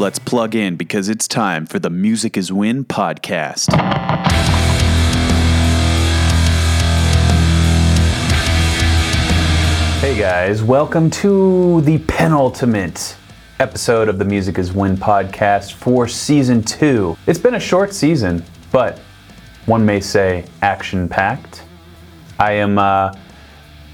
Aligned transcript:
Let's 0.00 0.18
plug 0.18 0.54
in 0.54 0.76
because 0.76 1.10
it's 1.10 1.28
time 1.28 1.66
for 1.66 1.78
the 1.78 1.90
Music 1.90 2.38
is 2.38 2.50
Win 2.50 2.86
podcast. 2.86 3.70
Hey 10.00 10.18
guys, 10.18 10.62
welcome 10.62 11.10
to 11.10 11.82
the 11.82 11.98
penultimate 12.08 13.14
episode 13.58 14.08
of 14.08 14.18
the 14.18 14.24
Music 14.24 14.58
is 14.58 14.72
Win 14.72 14.96
podcast 14.96 15.74
for 15.74 16.08
season 16.08 16.62
two. 16.62 17.14
It's 17.26 17.38
been 17.38 17.56
a 17.56 17.60
short 17.60 17.92
season, 17.92 18.42
but 18.72 19.00
one 19.66 19.84
may 19.84 20.00
say 20.00 20.46
action 20.62 21.10
packed. 21.10 21.64
I 22.38 22.52
am 22.52 22.78
uh, 22.78 23.12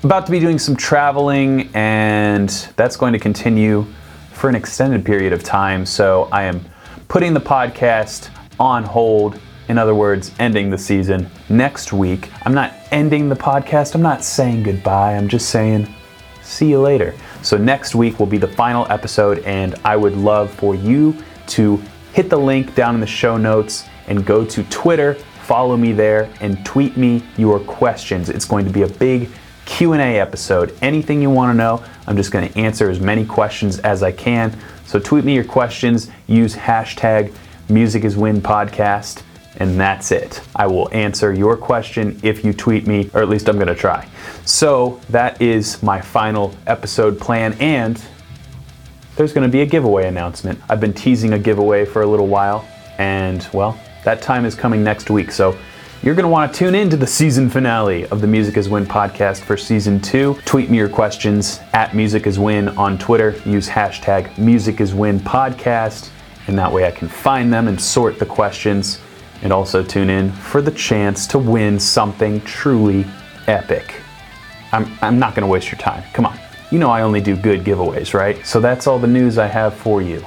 about 0.05 0.25
to 0.27 0.31
be 0.31 0.39
doing 0.39 0.61
some 0.61 0.77
traveling, 0.77 1.69
and 1.75 2.49
that's 2.77 2.95
going 2.95 3.13
to 3.13 3.19
continue 3.19 3.85
for 4.37 4.49
an 4.51 4.55
extended 4.55 5.05
period 5.05 5.33
of 5.33 5.43
time. 5.43 5.87
So 5.87 6.29
I 6.31 6.45
am 6.45 6.65
putting 7.09 7.33
the 7.33 7.41
podcast 7.41 8.29
on 8.61 8.85
hold. 8.85 9.41
In 9.69 9.79
other 9.79 9.95
words, 9.95 10.31
ending 10.39 10.71
the 10.71 10.79
season 10.79 11.29
next 11.49 11.93
week. 11.93 12.31
I'm 12.45 12.55
not 12.55 12.75
ending 12.93 13.29
the 13.29 13.35
podcast. 13.35 13.95
I'm 13.95 14.03
not 14.03 14.23
saying 14.23 14.63
goodbye. 14.63 15.17
I'm 15.17 15.27
just 15.27 15.49
saying 15.49 15.89
see 16.43 16.69
you 16.69 16.81
later. 16.81 17.15
So 17.43 17.57
next 17.57 17.95
week 17.95 18.19
will 18.19 18.27
be 18.27 18.39
the 18.39 18.49
final 18.49 18.87
episode, 18.91 19.41
and 19.41 19.75
I 19.85 19.97
would 19.97 20.17
love 20.17 20.51
for 20.51 20.75
you 20.75 21.17
to 21.49 21.83
hit 22.13 22.31
the 22.31 22.39
link 22.39 22.75
down 22.75 22.95
in 22.95 23.01
the 23.01 23.07
show 23.07 23.37
notes 23.37 23.85
and 24.07 24.25
go 24.25 24.45
to 24.45 24.63
Twitter, 24.65 25.15
follow 25.15 25.77
me 25.77 25.93
there, 25.93 26.31
and 26.41 26.65
tweet 26.65 26.97
me 26.97 27.23
your 27.37 27.59
questions. 27.61 28.29
It's 28.29 28.45
going 28.45 28.65
to 28.65 28.73
be 28.73 28.83
a 28.83 28.89
big 28.89 29.31
Q&A 29.65 30.21
episode. 30.21 30.77
Anything 30.83 31.21
you 31.21 31.31
want 31.31 31.53
to 31.53 31.57
know, 31.57 31.85
I'm 32.07 32.17
just 32.17 32.31
going 32.31 32.49
to 32.49 32.59
answer 32.59 32.91
as 32.91 33.01
many 33.01 33.25
questions 33.25 33.79
as 33.81 34.03
I 34.03 34.13
can. 34.13 34.57
So 34.87 34.99
tweet 34.99 35.25
me 35.25 35.35
your 35.35 35.45
questions, 35.45 36.11
use 36.27 36.55
hashtag 36.55 37.35
Music 37.69 38.05
is 38.05 38.17
Win 38.17 38.41
Podcast, 38.41 39.23
and 39.57 39.81
that's 39.81 40.13
it. 40.13 40.41
I 40.55 40.67
will 40.67 40.89
answer 40.93 41.33
your 41.33 41.57
question 41.57 42.21
if 42.23 42.45
you 42.45 42.53
tweet 42.53 42.87
me, 42.87 43.11
or 43.13 43.23
at 43.23 43.29
least 43.29 43.49
I'm 43.49 43.57
going 43.57 43.67
to 43.67 43.75
try. 43.75 44.09
So 44.45 45.01
that 45.09 45.43
is 45.43 45.83
my 45.83 46.01
final 46.01 46.55
episode 46.67 47.19
plan, 47.19 47.55
and 47.55 48.01
there's 49.17 49.33
going 49.33 49.49
to 49.49 49.53
be 49.53 49.63
a 49.63 49.67
giveaway 49.67 50.07
announcement. 50.07 50.61
I've 50.69 50.81
been 50.81 50.93
teasing 50.93 51.33
a 51.33 51.39
giveaway 51.39 51.85
for 51.85 52.03
a 52.03 52.07
little 52.07 52.29
while, 52.29 52.69
and 52.99 53.49
well, 53.53 53.81
that 54.05 54.23
time 54.23 54.45
is 54.45 54.55
coming 54.55 54.85
next 54.85 55.11
week. 55.11 55.33
So 55.33 55.59
you're 56.03 56.15
going 56.15 56.25
to 56.25 56.29
want 56.29 56.53
to 56.53 56.59
tune 56.59 56.75
in 56.75 56.91
to 56.91 56.97
the 56.97 57.07
season 57.07 57.49
finale 57.49 58.07
of 58.09 58.21
the 58.21 58.27
Music 58.27 58.57
is 58.57 58.69
Win 58.69 58.85
podcast 58.85 59.41
for 59.41 59.57
season 59.57 59.99
two. 60.01 60.39
Tweet 60.45 60.71
me 60.71 60.77
your 60.77 60.89
questions 60.89 61.61
at 61.73 61.97
Music 61.97 62.27
is 62.27 62.39
Win 62.39 62.69
on 62.71 62.99
Twitter. 62.99 63.41
Use 63.45 63.69
hashtag 63.69 64.37
Music 64.39 64.81
is 64.81 64.95
Win 64.95 65.19
podcast, 65.19 66.11
and 66.47 66.59
that 66.59 66.71
way 66.71 66.87
I 66.87 66.91
can 66.91 67.09
find 67.09 67.53
them 67.53 67.67
and 67.67 67.81
sort 67.81 68.19
the 68.19 68.27
questions. 68.27 69.01
And 69.43 69.53
also 69.53 69.83
tune 69.83 70.09
in 70.11 70.33
for 70.33 70.63
the 70.63 70.71
chance 70.71 71.27
to 71.29 71.39
win 71.39 71.79
something 71.79 72.41
truly 72.43 73.05
epic. 73.47 74.01
I'm, 74.73 74.91
I'm 75.03 75.19
not 75.19 75.35
going 75.35 75.43
to 75.43 75.51
waste 75.51 75.71
your 75.71 75.79
time. 75.79 76.03
Come 76.13 76.27
on. 76.27 76.39
You 76.71 76.79
know 76.79 76.91
I 76.91 77.03
only 77.03 77.21
do 77.21 77.37
good 77.37 77.63
giveaways, 77.65 78.15
right? 78.15 78.45
So 78.47 78.61
that's 78.61 78.87
all 78.87 78.99
the 78.99 79.07
news 79.07 79.39
I 79.39 79.47
have 79.47 79.75
for 79.75 80.03
you. 80.03 80.25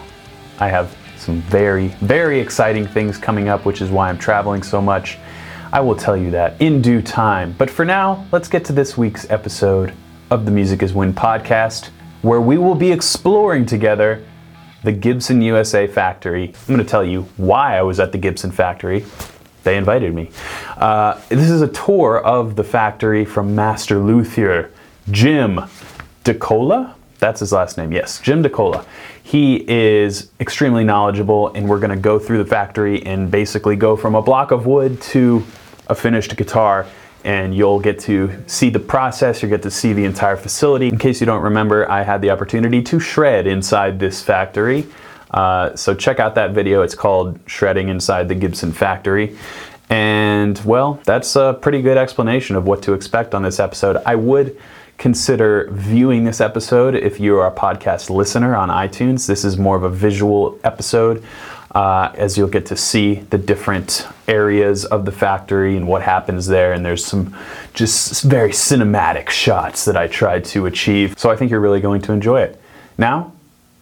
I 0.59 0.67
have 0.67 0.95
some 1.17 1.41
very, 1.41 1.87
very 2.01 2.39
exciting 2.39 2.87
things 2.87 3.17
coming 3.17 3.49
up, 3.49 3.65
which 3.65 3.81
is 3.81 3.89
why 3.89 4.09
I'm 4.09 4.17
traveling 4.17 4.63
so 4.63 4.81
much. 4.81 5.17
I 5.71 5.81
will 5.81 5.95
tell 5.95 6.17
you 6.17 6.31
that 6.31 6.59
in 6.59 6.81
due 6.81 6.99
time. 6.99 7.53
But 7.55 7.69
for 7.69 7.85
now, 7.85 8.25
let's 8.31 8.47
get 8.47 8.65
to 8.65 8.73
this 8.73 8.97
week's 8.97 9.29
episode 9.29 9.93
of 10.31 10.45
the 10.45 10.51
Music 10.51 10.81
is 10.81 10.95
Win 10.95 11.13
podcast, 11.13 11.89
where 12.23 12.41
we 12.41 12.57
will 12.57 12.73
be 12.73 12.91
exploring 12.91 13.67
together 13.67 14.25
the 14.83 14.91
Gibson 14.91 15.43
USA 15.43 15.85
factory. 15.85 16.47
I'm 16.47 16.75
going 16.75 16.79
to 16.79 16.85
tell 16.85 17.05
you 17.05 17.23
why 17.37 17.77
I 17.77 17.83
was 17.83 17.99
at 17.99 18.11
the 18.11 18.17
Gibson 18.17 18.51
factory. 18.51 19.05
They 19.63 19.77
invited 19.77 20.15
me. 20.15 20.31
Uh, 20.75 21.21
this 21.29 21.51
is 21.51 21.61
a 21.61 21.67
tour 21.67 22.17
of 22.17 22.55
the 22.55 22.63
factory 22.63 23.23
from 23.23 23.53
master 23.53 23.99
luthier 23.99 24.71
Jim 25.11 25.59
DeCola. 26.23 26.95
That's 27.19 27.41
his 27.41 27.51
last 27.51 27.77
name, 27.77 27.91
yes, 27.91 28.19
Jim 28.19 28.41
DeCola. 28.41 28.85
He 29.21 29.69
is 29.69 30.31
extremely 30.39 30.83
knowledgeable, 30.83 31.49
and 31.53 31.69
we're 31.69 31.79
going 31.79 31.91
to 31.91 31.95
go 31.95 32.17
through 32.17 32.39
the 32.39 32.49
factory 32.49 33.05
and 33.05 33.29
basically 33.29 33.75
go 33.75 33.95
from 33.95 34.15
a 34.15 34.21
block 34.23 34.49
of 34.49 34.65
wood 34.65 34.99
to 35.01 35.45
a 35.89 35.95
finished 35.95 36.37
guitar 36.37 36.85
and 37.25 37.53
you'll 37.53 37.79
get 37.79 37.99
to 37.99 38.31
see 38.47 38.69
the 38.69 38.79
process, 38.79 39.41
you'll 39.41 39.51
get 39.51 39.61
to 39.63 39.71
see 39.71 39.91
the 39.91 40.05
entire 40.05 40.37
facility. 40.37 40.87
In 40.87 40.97
case 40.97 41.19
you 41.19 41.25
don't 41.25 41.43
remember, 41.43 41.89
I 41.91 42.03
had 42.03 42.21
the 42.21 42.29
opportunity 42.29 42.81
to 42.83 42.99
shred 42.99 43.45
inside 43.45 43.99
this 43.99 44.21
factory. 44.23 44.87
Uh, 45.31 45.75
so 45.75 45.93
check 45.93 46.19
out 46.19 46.35
that 46.35 46.51
video, 46.51 46.81
it's 46.81 46.95
called 46.95 47.39
Shredding 47.45 47.89
Inside 47.89 48.29
the 48.29 48.35
Gibson 48.35 48.71
Factory. 48.71 49.37
And 49.89 50.59
well, 50.65 51.01
that's 51.03 51.35
a 51.35 51.57
pretty 51.61 51.81
good 51.81 51.97
explanation 51.97 52.55
of 52.55 52.65
what 52.65 52.81
to 52.83 52.93
expect 52.93 53.35
on 53.35 53.43
this 53.43 53.59
episode. 53.59 53.97
I 54.05 54.15
would 54.15 54.57
consider 54.97 55.69
viewing 55.71 56.25
this 56.25 56.41
episode 56.41 56.93
if 56.95 57.19
you 57.19 57.37
are 57.37 57.47
a 57.47 57.55
podcast 57.55 58.09
listener 58.09 58.55
on 58.55 58.69
iTunes. 58.69 59.27
This 59.27 59.43
is 59.43 59.57
more 59.57 59.75
of 59.75 59.83
a 59.83 59.89
visual 59.89 60.59
episode 60.63 61.23
uh, 61.75 62.11
as 62.15 62.37
you'll 62.37 62.47
get 62.47 62.65
to 62.67 62.75
see 62.75 63.15
the 63.29 63.37
different 63.37 64.07
areas 64.27 64.85
of 64.85 65.05
the 65.05 65.11
factory 65.11 65.75
and 65.75 65.87
what 65.87 66.01
happens 66.01 66.47
there. 66.47 66.73
And 66.73 66.85
there's 66.85 67.05
some 67.05 67.35
just 67.73 68.23
very 68.23 68.51
cinematic 68.51 69.29
shots 69.29 69.85
that 69.85 69.95
I 69.95 70.07
tried 70.07 70.45
to 70.45 70.65
achieve. 70.65 71.13
So 71.17 71.29
I 71.29 71.35
think 71.35 71.51
you're 71.51 71.59
really 71.59 71.81
going 71.81 72.01
to 72.01 72.11
enjoy 72.11 72.41
it. 72.41 72.59
Now, 72.97 73.33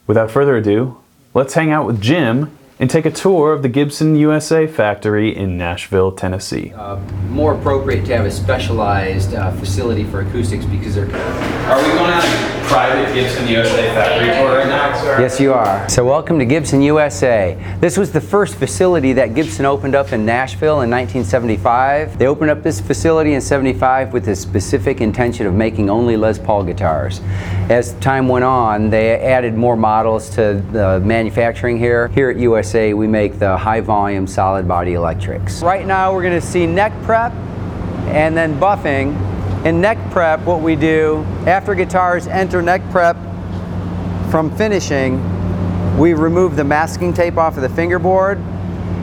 without 0.06 0.30
further 0.30 0.56
ado, 0.56 0.98
let's 1.34 1.54
hang 1.54 1.70
out 1.70 1.86
with 1.86 2.00
Jim 2.00 2.56
and 2.78 2.88
take 2.88 3.06
a 3.06 3.10
tour 3.10 3.52
of 3.52 3.62
the 3.62 3.68
Gibson 3.68 4.14
USA 4.16 4.66
factory 4.66 5.34
in 5.34 5.58
Nashville, 5.58 6.12
Tennessee. 6.12 6.72
Uh, 6.76 6.96
more 7.28 7.54
appropriate 7.54 8.04
to 8.06 8.16
have 8.16 8.26
a 8.26 8.30
specialized 8.30 9.34
uh, 9.34 9.50
facility 9.52 10.04
for 10.04 10.20
acoustics 10.20 10.64
because 10.64 10.94
they're. 10.94 11.06
Are 11.06 11.82
we 11.82 11.98
going 11.98 12.10
out? 12.10 12.57
Private 12.68 13.14
Gibson 13.14 13.48
USA 13.48 13.88
factory 13.94 14.26
tour 14.26 14.58
right 14.58 14.68
now, 14.68 14.94
sir? 15.00 15.18
Yes, 15.20 15.40
you 15.40 15.54
are. 15.54 15.88
So, 15.88 16.04
welcome 16.04 16.38
to 16.38 16.44
Gibson 16.44 16.82
USA. 16.82 17.56
This 17.80 17.96
was 17.96 18.12
the 18.12 18.20
first 18.20 18.56
facility 18.56 19.14
that 19.14 19.34
Gibson 19.34 19.64
opened 19.64 19.94
up 19.94 20.12
in 20.12 20.26
Nashville 20.26 20.82
in 20.82 20.90
1975. 20.90 22.18
They 22.18 22.26
opened 22.26 22.50
up 22.50 22.62
this 22.62 22.78
facility 22.78 23.32
in 23.32 23.40
75 23.40 24.12
with 24.12 24.26
the 24.26 24.36
specific 24.36 25.00
intention 25.00 25.46
of 25.46 25.54
making 25.54 25.88
only 25.88 26.18
Les 26.18 26.38
Paul 26.38 26.62
guitars. 26.62 27.22
As 27.70 27.94
time 27.94 28.28
went 28.28 28.44
on, 28.44 28.90
they 28.90 29.18
added 29.18 29.54
more 29.54 29.76
models 29.76 30.28
to 30.30 30.62
the 30.70 31.00
manufacturing 31.00 31.78
here. 31.78 32.08
Here 32.08 32.28
at 32.28 32.36
USA, 32.36 32.92
we 32.92 33.06
make 33.06 33.38
the 33.38 33.56
high 33.56 33.80
volume 33.80 34.26
solid 34.26 34.68
body 34.68 34.92
electrics. 34.92 35.62
Right 35.62 35.86
now, 35.86 36.12
we're 36.12 36.22
going 36.22 36.38
to 36.38 36.46
see 36.46 36.66
neck 36.66 36.92
prep 37.02 37.32
and 38.08 38.36
then 38.36 38.60
buffing. 38.60 39.37
In 39.64 39.80
neck 39.80 39.98
prep, 40.12 40.40
what 40.42 40.60
we 40.60 40.76
do 40.76 41.24
after 41.44 41.74
guitars 41.74 42.28
enter 42.28 42.62
neck 42.62 42.80
prep 42.90 43.16
from 44.30 44.54
finishing, 44.56 45.18
we 45.98 46.14
remove 46.14 46.54
the 46.54 46.62
masking 46.62 47.12
tape 47.12 47.36
off 47.36 47.56
of 47.56 47.62
the 47.62 47.68
fingerboard. 47.68 48.38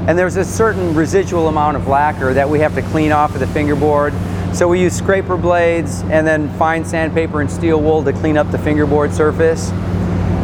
And 0.07 0.17
there's 0.17 0.37
a 0.37 0.45
certain 0.45 0.95
residual 0.95 1.49
amount 1.49 1.75
of 1.75 1.87
lacquer 1.87 2.33
that 2.33 2.47
we 2.47 2.59
have 2.59 2.73
to 2.75 2.81
clean 2.83 3.11
off 3.11 3.33
of 3.33 3.41
the 3.41 3.47
fingerboard. 3.47 4.13
So 4.53 4.69
we 4.69 4.79
use 4.79 4.95
scraper 4.95 5.35
blades 5.35 6.03
and 6.03 6.25
then 6.25 6.47
fine 6.57 6.85
sandpaper 6.85 7.41
and 7.41 7.51
steel 7.51 7.81
wool 7.81 8.01
to 8.05 8.13
clean 8.13 8.37
up 8.37 8.49
the 8.51 8.59
fingerboard 8.59 9.11
surface. 9.11 9.71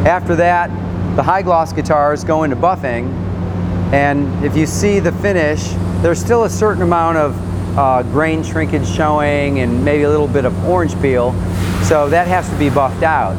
After 0.05 0.35
that, 0.35 0.67
the 1.15 1.23
high 1.23 1.41
gloss 1.41 1.71
guitars 1.71 2.25
go 2.25 2.43
into 2.43 2.57
buffing. 2.57 3.09
And 3.93 4.43
if 4.43 4.57
you 4.57 4.65
see 4.65 4.99
the 4.99 5.13
finish, 5.13 5.69
there's 6.01 6.19
still 6.19 6.43
a 6.43 6.49
certain 6.49 6.81
amount 6.81 7.17
of 7.17 7.50
uh, 7.77 8.03
grain 8.03 8.43
shrinkage 8.43 8.87
showing 8.87 9.59
and 9.59 9.83
maybe 9.83 10.03
a 10.03 10.09
little 10.09 10.27
bit 10.27 10.45
of 10.45 10.65
orange 10.65 10.99
peel. 11.01 11.33
So 11.83 12.09
that 12.09 12.27
has 12.27 12.49
to 12.49 12.55
be 12.57 12.69
buffed 12.69 13.03
out. 13.03 13.35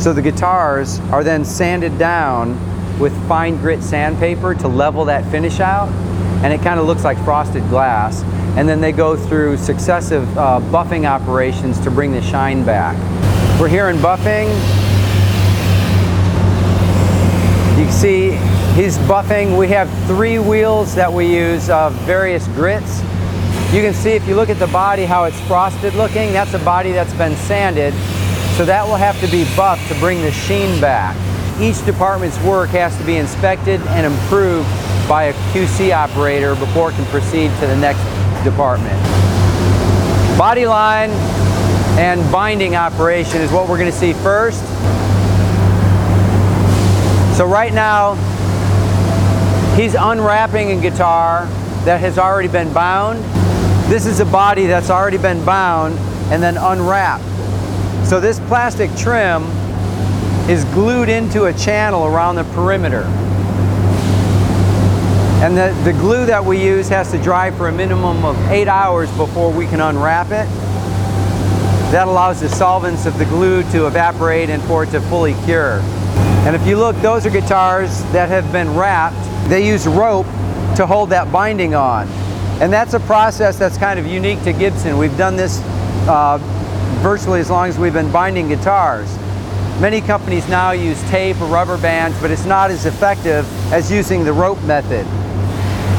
So 0.00 0.12
the 0.12 0.22
guitars 0.22 1.00
are 1.12 1.22
then 1.22 1.44
sanded 1.44 1.98
down 1.98 2.58
with 2.98 3.12
fine 3.28 3.56
grit 3.56 3.82
sandpaper 3.82 4.54
to 4.54 4.68
level 4.68 5.04
that 5.06 5.28
finish 5.30 5.60
out. 5.60 5.88
And 6.44 6.52
it 6.52 6.60
kind 6.60 6.78
of 6.78 6.86
looks 6.86 7.04
like 7.04 7.16
frosted 7.24 7.62
glass. 7.68 8.22
And 8.56 8.68
then 8.68 8.80
they 8.80 8.92
go 8.92 9.16
through 9.16 9.56
successive 9.56 10.26
uh, 10.36 10.60
buffing 10.70 11.08
operations 11.08 11.80
to 11.80 11.90
bring 11.90 12.12
the 12.12 12.22
shine 12.22 12.64
back. 12.64 12.96
We're 13.60 13.68
here 13.68 13.88
in 13.88 13.96
buffing. 13.96 14.48
You 17.78 17.84
can 17.84 17.92
see 17.92 18.30
he's 18.80 18.98
buffing. 18.98 19.58
We 19.58 19.68
have 19.68 19.90
three 20.06 20.38
wheels 20.38 20.94
that 20.94 21.12
we 21.12 21.26
use 21.26 21.70
of 21.70 21.92
various 22.02 22.46
grits. 22.48 23.02
You 23.74 23.82
can 23.82 23.92
see 23.92 24.10
if 24.10 24.28
you 24.28 24.36
look 24.36 24.50
at 24.50 24.60
the 24.60 24.68
body 24.68 25.04
how 25.04 25.24
it's 25.24 25.40
frosted 25.48 25.94
looking. 25.94 26.32
That's 26.32 26.54
a 26.54 26.60
body 26.60 26.92
that's 26.92 27.12
been 27.14 27.34
sanded. 27.34 27.92
So 28.56 28.64
that 28.64 28.86
will 28.86 28.94
have 28.94 29.20
to 29.20 29.26
be 29.26 29.44
buffed 29.56 29.88
to 29.88 29.98
bring 29.98 30.22
the 30.22 30.30
sheen 30.30 30.80
back. 30.80 31.16
Each 31.60 31.84
department's 31.84 32.40
work 32.44 32.70
has 32.70 32.96
to 32.98 33.04
be 33.04 33.16
inspected 33.16 33.80
and 33.88 34.06
improved 34.06 34.68
by 35.08 35.24
a 35.24 35.32
QC 35.50 35.92
operator 35.92 36.54
before 36.54 36.90
it 36.90 36.94
can 36.94 37.04
proceed 37.06 37.48
to 37.58 37.66
the 37.66 37.76
next 37.76 37.98
department. 38.44 39.02
Body 40.38 40.66
line 40.66 41.10
and 41.98 42.20
binding 42.30 42.76
operation 42.76 43.40
is 43.40 43.50
what 43.50 43.68
we're 43.68 43.78
going 43.78 43.90
to 43.90 43.98
see 43.98 44.12
first. 44.12 44.62
So 47.36 47.44
right 47.44 47.72
now, 47.74 48.14
He's 49.74 49.96
unwrapping 49.96 50.70
a 50.70 50.80
guitar 50.80 51.46
that 51.84 51.98
has 51.98 52.16
already 52.16 52.46
been 52.46 52.72
bound. 52.72 53.18
This 53.88 54.06
is 54.06 54.20
a 54.20 54.24
body 54.24 54.66
that's 54.66 54.88
already 54.88 55.18
been 55.18 55.44
bound 55.44 55.98
and 56.32 56.42
then 56.42 56.56
unwrapped. 56.56 57.24
So 58.06 58.18
this 58.18 58.40
plastic 58.40 58.94
trim 58.96 59.44
is 60.48 60.64
glued 60.72 61.08
into 61.08 61.44
a 61.44 61.52
channel 61.52 62.06
around 62.06 62.36
the 62.36 62.44
perimeter. 62.44 63.02
And 65.44 65.54
the, 65.56 65.78
the 65.84 65.92
glue 65.98 66.24
that 66.24 66.42
we 66.42 66.64
use 66.64 66.88
has 66.88 67.10
to 67.10 67.22
dry 67.22 67.50
for 67.50 67.68
a 67.68 67.72
minimum 67.72 68.24
of 68.24 68.38
eight 68.50 68.68
hours 68.68 69.10
before 69.18 69.52
we 69.52 69.66
can 69.66 69.80
unwrap 69.80 70.28
it. 70.28 70.48
That 71.92 72.08
allows 72.08 72.40
the 72.40 72.48
solvents 72.48 73.04
of 73.04 73.18
the 73.18 73.26
glue 73.26 73.62
to 73.72 73.86
evaporate 73.86 74.48
and 74.48 74.62
for 74.62 74.84
it 74.84 74.90
to 74.92 75.00
fully 75.02 75.34
cure. 75.44 75.80
And 76.46 76.56
if 76.56 76.66
you 76.66 76.76
look, 76.78 76.96
those 76.96 77.26
are 77.26 77.30
guitars 77.30 78.02
that 78.12 78.30
have 78.30 78.50
been 78.50 78.74
wrapped. 78.74 79.50
They 79.50 79.66
use 79.66 79.86
rope 79.86 80.26
to 80.76 80.86
hold 80.86 81.10
that 81.10 81.30
binding 81.30 81.74
on. 81.74 82.08
And 82.64 82.72
that's 82.72 82.94
a 82.94 83.00
process 83.00 83.58
that's 83.58 83.76
kind 83.76 84.00
of 84.00 84.06
unique 84.06 84.42
to 84.44 84.52
Gibson. 84.54 84.96
We've 84.96 85.18
done 85.18 85.36
this 85.36 85.60
uh, 86.08 86.38
virtually 87.02 87.40
as 87.40 87.50
long 87.50 87.68
as 87.68 87.78
we've 87.78 87.92
been 87.92 88.10
binding 88.10 88.48
guitars. 88.48 89.14
Many 89.82 90.00
companies 90.00 90.48
now 90.48 90.70
use 90.70 90.98
tape 91.10 91.38
or 91.42 91.44
rubber 91.44 91.76
bands, 91.76 92.18
but 92.22 92.30
it's 92.30 92.46
not 92.46 92.70
as 92.70 92.86
effective 92.86 93.44
as 93.70 93.92
using 93.92 94.24
the 94.24 94.32
rope 94.32 94.62
method. 94.62 95.06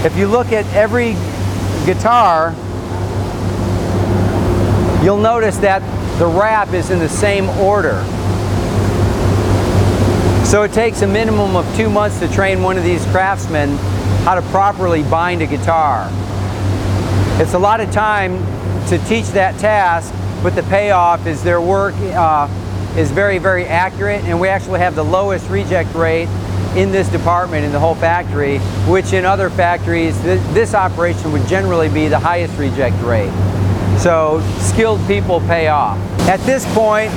If 0.04 0.18
you 0.18 0.26
look 0.26 0.52
at 0.52 0.66
every 0.74 1.12
guitar, 1.86 2.50
you'll 5.06 5.22
notice 5.22 5.58
that 5.58 5.84
the 6.18 6.26
wrap 6.26 6.74
is 6.74 6.90
in 6.90 6.98
the 6.98 7.10
same 7.10 7.48
order. 7.60 8.04
So 10.48 10.64
it 10.64 10.74
takes 10.74 11.04
a 11.04 11.08
minimum 11.08 11.56
of 11.56 11.78
two 11.78 11.92
months 11.92 12.20
to 12.22 12.28
train 12.28 12.64
one 12.64 12.76
of 12.76 12.84
these 12.84 13.06
craftsmen 13.12 13.78
how 14.26 14.34
to 14.34 14.42
properly 14.50 15.04
bind 15.04 15.44
a 15.44 15.46
guitar. 15.46 16.12
It's 17.38 17.54
a 17.54 17.60
lot 17.60 17.82
of 17.82 17.92
time 17.92 18.38
to 18.88 18.98
teach 19.10 19.28
that 19.32 19.60
task, 19.60 20.14
but 20.42 20.56
the 20.56 20.64
payoff 20.64 21.28
is 21.28 21.44
their 21.44 21.60
work 21.60 21.94
uh, 21.96 22.48
is 22.96 23.12
very, 23.12 23.40
very 23.40 23.66
accurate, 23.66 24.24
and 24.24 24.40
we 24.40 24.48
actually 24.48 24.80
have 24.80 24.96
the 24.96 25.04
lowest 25.04 25.50
reject 25.50 25.94
rate 25.96 26.30
in 26.78 26.94
this 26.94 27.10
department 27.10 27.66
in 27.66 27.74
the 27.74 27.80
whole 27.80 27.96
factory, 27.96 28.60
which 28.88 29.12
in 29.12 29.26
other 29.26 29.50
factories, 29.50 30.18
th 30.22 30.40
this 30.54 30.74
operation 30.74 31.34
would 31.34 31.46
generally 31.46 31.90
be 31.90 32.08
the 32.08 32.20
highest 32.20 32.58
reject 32.58 32.96
rate. 33.04 33.34
So 34.00 34.42
skilled 34.60 35.06
people 35.06 35.42
pay 35.42 35.68
off. 35.68 35.98
At 36.30 36.40
this 36.46 36.64
point, 36.74 37.12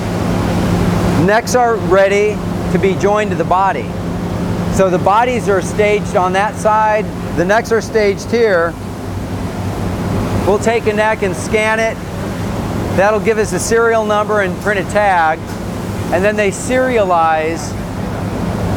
necks 1.26 1.54
are 1.54 1.76
ready 1.76 2.34
to 2.72 2.78
be 2.80 2.96
joined 2.96 3.30
to 3.30 3.36
the 3.36 3.50
body. 3.62 3.88
So 4.74 4.90
the 4.90 4.98
bodies 4.98 5.48
are 5.48 5.62
staged 5.62 6.16
on 6.16 6.32
that 6.32 6.56
side, 6.56 7.04
the 7.36 7.44
necks 7.44 7.70
are 7.70 7.80
staged 7.80 8.32
here. 8.32 8.74
We'll 10.48 10.58
take 10.58 10.86
a 10.86 10.94
neck 10.94 11.22
and 11.22 11.36
scan 11.36 11.78
it. 11.78 11.94
That'll 12.96 13.20
give 13.20 13.36
us 13.36 13.52
a 13.52 13.58
serial 13.58 14.06
number 14.06 14.40
and 14.40 14.58
print 14.62 14.80
a 14.80 14.90
tag. 14.90 15.38
And 16.10 16.24
then 16.24 16.36
they 16.36 16.50
serialize 16.50 17.70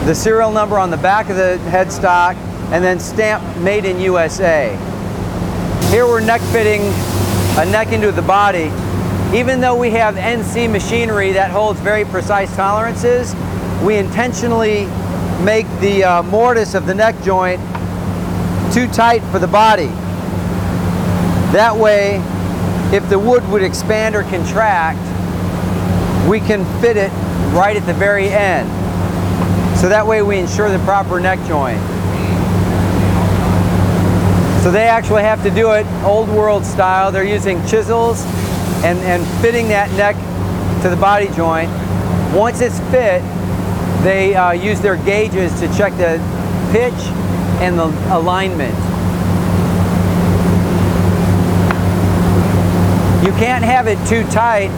the 0.05 0.13
serial 0.13 0.51
number 0.51 0.77
on 0.77 0.91
the 0.91 0.97
back 0.97 1.29
of 1.29 1.37
the 1.37 1.57
headstock 1.69 2.35
and 2.73 2.83
then 2.83 2.99
stamp 2.99 3.41
made 3.61 3.85
in 3.85 4.01
USA. 4.01 4.77
Here 5.91 6.05
we're 6.05 6.19
neck 6.19 6.41
fitting 6.51 6.81
a 7.57 7.65
neck 7.71 7.93
into 7.93 8.11
the 8.11 8.21
body. 8.21 8.69
Even 9.33 9.61
though 9.61 9.77
we 9.77 9.91
have 9.91 10.15
NC 10.15 10.69
machinery 10.69 11.31
that 11.31 11.51
holds 11.51 11.79
very 11.79 12.03
precise 12.03 12.53
tolerances, 12.53 13.33
we 13.81 13.95
intentionally 13.95 14.87
make 15.45 15.67
the 15.79 16.03
uh, 16.03 16.23
mortise 16.23 16.75
of 16.75 16.85
the 16.85 16.93
neck 16.93 17.15
joint 17.23 17.61
too 18.73 18.89
tight 18.89 19.21
for 19.31 19.39
the 19.39 19.47
body. 19.47 19.89
That 21.51 21.75
way, 21.75 22.21
if 22.95 23.07
the 23.09 23.19
wood 23.19 23.47
would 23.49 23.61
expand 23.61 24.15
or 24.15 24.23
contract, 24.23 24.99
we 26.29 26.39
can 26.39 26.63
fit 26.81 26.95
it 26.95 27.11
right 27.53 27.75
at 27.75 27.85
the 27.85 27.93
very 27.93 28.29
end. 28.29 28.69
So 29.77 29.89
that 29.89 30.07
way 30.07 30.21
we 30.21 30.37
ensure 30.37 30.69
the 30.69 30.83
proper 30.85 31.19
neck 31.19 31.39
joint. 31.47 31.81
So 34.63 34.71
they 34.71 34.87
actually 34.87 35.23
have 35.23 35.43
to 35.43 35.49
do 35.49 35.71
it 35.71 35.85
old 36.03 36.29
world 36.29 36.65
style. 36.65 37.11
They're 37.11 37.23
using 37.23 37.65
chisels 37.65 38.23
and, 38.85 38.99
and 38.99 39.25
fitting 39.41 39.67
that 39.69 39.91
neck 39.97 40.15
to 40.83 40.89
the 40.89 40.95
body 40.95 41.27
joint. 41.35 41.69
Once 42.33 42.61
it's 42.61 42.79
fit, 42.91 43.21
they 44.03 44.35
uh, 44.35 44.51
use 44.51 44.79
their 44.79 44.97
gauges 44.97 45.51
to 45.59 45.67
check 45.75 45.91
the 45.97 46.17
pitch 46.71 46.93
and 47.61 47.77
the 47.77 47.87
alignment. 48.15 48.90
You 53.23 53.31
can't 53.33 53.63
have 53.63 53.87
it 53.87 53.99
too 54.07 54.23
tight. 54.31 54.71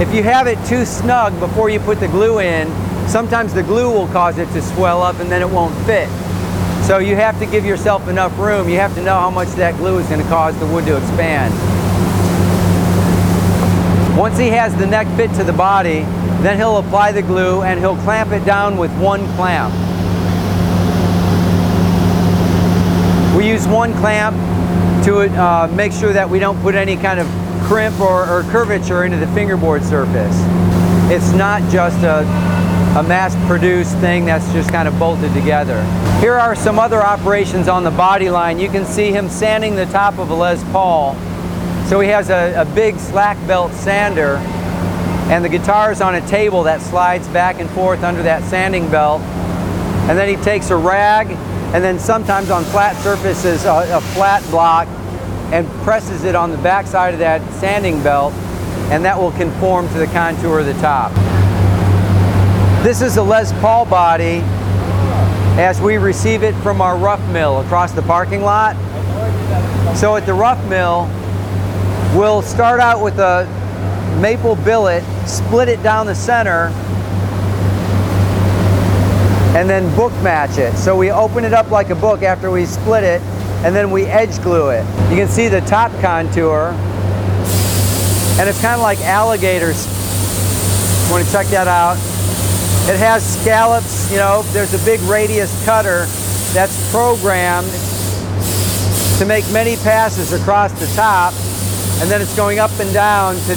If 0.00 0.14
you 0.14 0.22
have 0.22 0.46
it 0.46 0.56
too 0.66 0.84
snug 0.84 1.38
before 1.40 1.68
you 1.68 1.80
put 1.80 1.98
the 1.98 2.06
glue 2.06 2.38
in, 2.38 2.68
sometimes 3.08 3.52
the 3.52 3.64
glue 3.64 3.90
will 3.90 4.06
cause 4.06 4.38
it 4.38 4.46
to 4.52 4.62
swell 4.62 5.02
up 5.02 5.18
and 5.18 5.28
then 5.28 5.42
it 5.42 5.50
won't 5.50 5.74
fit. 5.84 6.08
So 6.86 6.98
you 6.98 7.16
have 7.16 7.36
to 7.40 7.46
give 7.46 7.64
yourself 7.64 8.06
enough 8.06 8.38
room. 8.38 8.68
You 8.68 8.76
have 8.76 8.94
to 8.94 9.02
know 9.02 9.18
how 9.18 9.30
much 9.30 9.48
that 9.54 9.76
glue 9.78 9.98
is 9.98 10.06
going 10.08 10.22
to 10.22 10.28
cause 10.28 10.56
the 10.60 10.66
wood 10.66 10.84
to 10.86 10.96
expand. 10.96 11.52
Once 14.16 14.38
he 14.38 14.46
has 14.46 14.76
the 14.76 14.86
neck 14.86 15.08
fit 15.16 15.32
to 15.34 15.42
the 15.42 15.52
body, 15.52 16.02
then 16.42 16.58
he'll 16.58 16.78
apply 16.78 17.10
the 17.10 17.22
glue 17.22 17.62
and 17.62 17.80
he'll 17.80 17.96
clamp 17.96 18.30
it 18.30 18.44
down 18.44 18.76
with 18.76 18.92
one 19.00 19.26
clamp. 19.34 19.74
We 23.36 23.48
use 23.48 23.66
one 23.66 23.92
clamp 23.94 24.36
to 25.04 25.18
uh, 25.20 25.68
make 25.74 25.90
sure 25.90 26.12
that 26.12 26.30
we 26.30 26.38
don't 26.38 26.60
put 26.62 26.76
any 26.76 26.96
kind 26.96 27.18
of 27.18 27.41
crimp 27.72 28.00
or, 28.00 28.28
or 28.28 28.42
curvature 28.50 29.04
into 29.04 29.16
the 29.16 29.26
fingerboard 29.28 29.82
surface. 29.82 30.36
It's 31.10 31.32
not 31.32 31.62
just 31.72 31.96
a, 32.04 32.18
a 32.98 33.02
mass-produced 33.02 33.96
thing 33.96 34.26
that's 34.26 34.52
just 34.52 34.70
kind 34.70 34.86
of 34.86 34.98
bolted 34.98 35.32
together. 35.32 35.82
Here 36.20 36.34
are 36.34 36.54
some 36.54 36.78
other 36.78 37.02
operations 37.02 37.68
on 37.68 37.82
the 37.82 37.90
body 37.90 38.28
line. 38.28 38.58
You 38.58 38.68
can 38.68 38.84
see 38.84 39.10
him 39.10 39.30
sanding 39.30 39.74
the 39.74 39.86
top 39.86 40.18
of 40.18 40.28
a 40.28 40.34
Les 40.34 40.62
Paul. 40.64 41.14
So 41.86 41.98
he 42.00 42.10
has 42.10 42.28
a, 42.28 42.60
a 42.60 42.66
big 42.74 42.98
slack 42.98 43.38
belt 43.46 43.72
sander 43.72 44.36
and 45.32 45.42
the 45.42 45.48
guitar 45.48 45.90
is 45.90 46.02
on 46.02 46.16
a 46.16 46.28
table 46.28 46.64
that 46.64 46.82
slides 46.82 47.26
back 47.28 47.58
and 47.58 47.70
forth 47.70 48.02
under 48.02 48.22
that 48.22 48.42
sanding 48.50 48.90
belt. 48.90 49.22
And 50.10 50.18
then 50.18 50.28
he 50.28 50.36
takes 50.44 50.68
a 50.68 50.76
rag 50.76 51.28
and 51.74 51.82
then 51.82 51.98
sometimes 51.98 52.50
on 52.50 52.64
flat 52.64 53.02
surfaces 53.02 53.64
a, 53.64 53.96
a 53.96 54.00
flat 54.02 54.42
block 54.50 54.88
and 55.52 55.68
presses 55.84 56.24
it 56.24 56.34
on 56.34 56.50
the 56.50 56.58
backside 56.58 57.12
of 57.12 57.20
that 57.20 57.40
sanding 57.60 58.02
belt 58.02 58.32
and 58.90 59.04
that 59.04 59.18
will 59.18 59.32
conform 59.32 59.86
to 59.88 59.98
the 59.98 60.06
contour 60.08 60.58
of 60.58 60.66
the 60.66 60.74
top. 60.74 61.12
This 62.82 63.00
is 63.00 63.16
a 63.16 63.22
Les 63.22 63.52
Paul 63.60 63.84
body 63.84 64.40
as 65.60 65.80
we 65.80 65.98
receive 65.98 66.42
it 66.42 66.54
from 66.56 66.80
our 66.80 66.96
rough 66.96 67.26
mill 67.30 67.60
across 67.60 67.92
the 67.92 68.02
parking 68.02 68.42
lot. 68.42 68.74
So 69.96 70.16
at 70.16 70.26
the 70.26 70.34
rough 70.34 70.62
mill, 70.68 71.06
we'll 72.18 72.42
start 72.42 72.80
out 72.80 73.02
with 73.02 73.18
a 73.18 73.46
maple 74.20 74.56
billet, 74.56 75.04
split 75.28 75.68
it 75.68 75.82
down 75.82 76.06
the 76.06 76.14
center, 76.14 76.68
and 79.54 79.68
then 79.68 79.94
book 79.94 80.12
match 80.22 80.58
it. 80.58 80.74
So 80.76 80.96
we 80.96 81.10
open 81.10 81.44
it 81.44 81.52
up 81.52 81.70
like 81.70 81.90
a 81.90 81.94
book 81.94 82.22
after 82.22 82.50
we 82.50 82.64
split 82.64 83.04
it, 83.04 83.20
and 83.64 83.74
then 83.74 83.90
we 83.90 84.04
edge 84.06 84.42
glue 84.42 84.70
it. 84.70 84.84
You 85.10 85.16
can 85.16 85.28
see 85.28 85.48
the 85.48 85.60
top 85.60 85.92
contour, 86.00 86.72
and 88.38 88.48
it's 88.48 88.60
kind 88.60 88.74
of 88.74 88.80
like 88.80 88.98
alligators. 89.00 89.86
Want 91.10 91.24
to 91.24 91.30
check 91.30 91.46
that 91.48 91.68
out? 91.68 91.96
It 92.90 92.98
has 92.98 93.40
scallops, 93.40 94.10
you 94.10 94.16
know, 94.16 94.42
there's 94.52 94.74
a 94.74 94.84
big 94.84 95.00
radius 95.02 95.64
cutter 95.64 96.06
that's 96.52 96.90
programmed 96.90 97.70
to 99.18 99.24
make 99.24 99.48
many 99.52 99.76
passes 99.76 100.32
across 100.32 100.72
the 100.80 100.86
top, 100.96 101.32
and 102.00 102.10
then 102.10 102.20
it's 102.20 102.34
going 102.34 102.58
up 102.58 102.72
and 102.80 102.92
down 102.92 103.36
to 103.46 103.54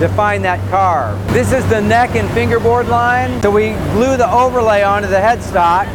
define 0.00 0.42
that 0.42 0.60
carve. 0.68 1.16
This 1.32 1.52
is 1.52 1.66
the 1.70 1.80
neck 1.80 2.14
and 2.16 2.28
fingerboard 2.32 2.88
line. 2.88 3.40
So 3.40 3.50
we 3.50 3.70
glue 3.94 4.18
the 4.18 4.30
overlay 4.30 4.82
onto 4.82 5.08
the 5.08 5.16
headstock 5.16 5.86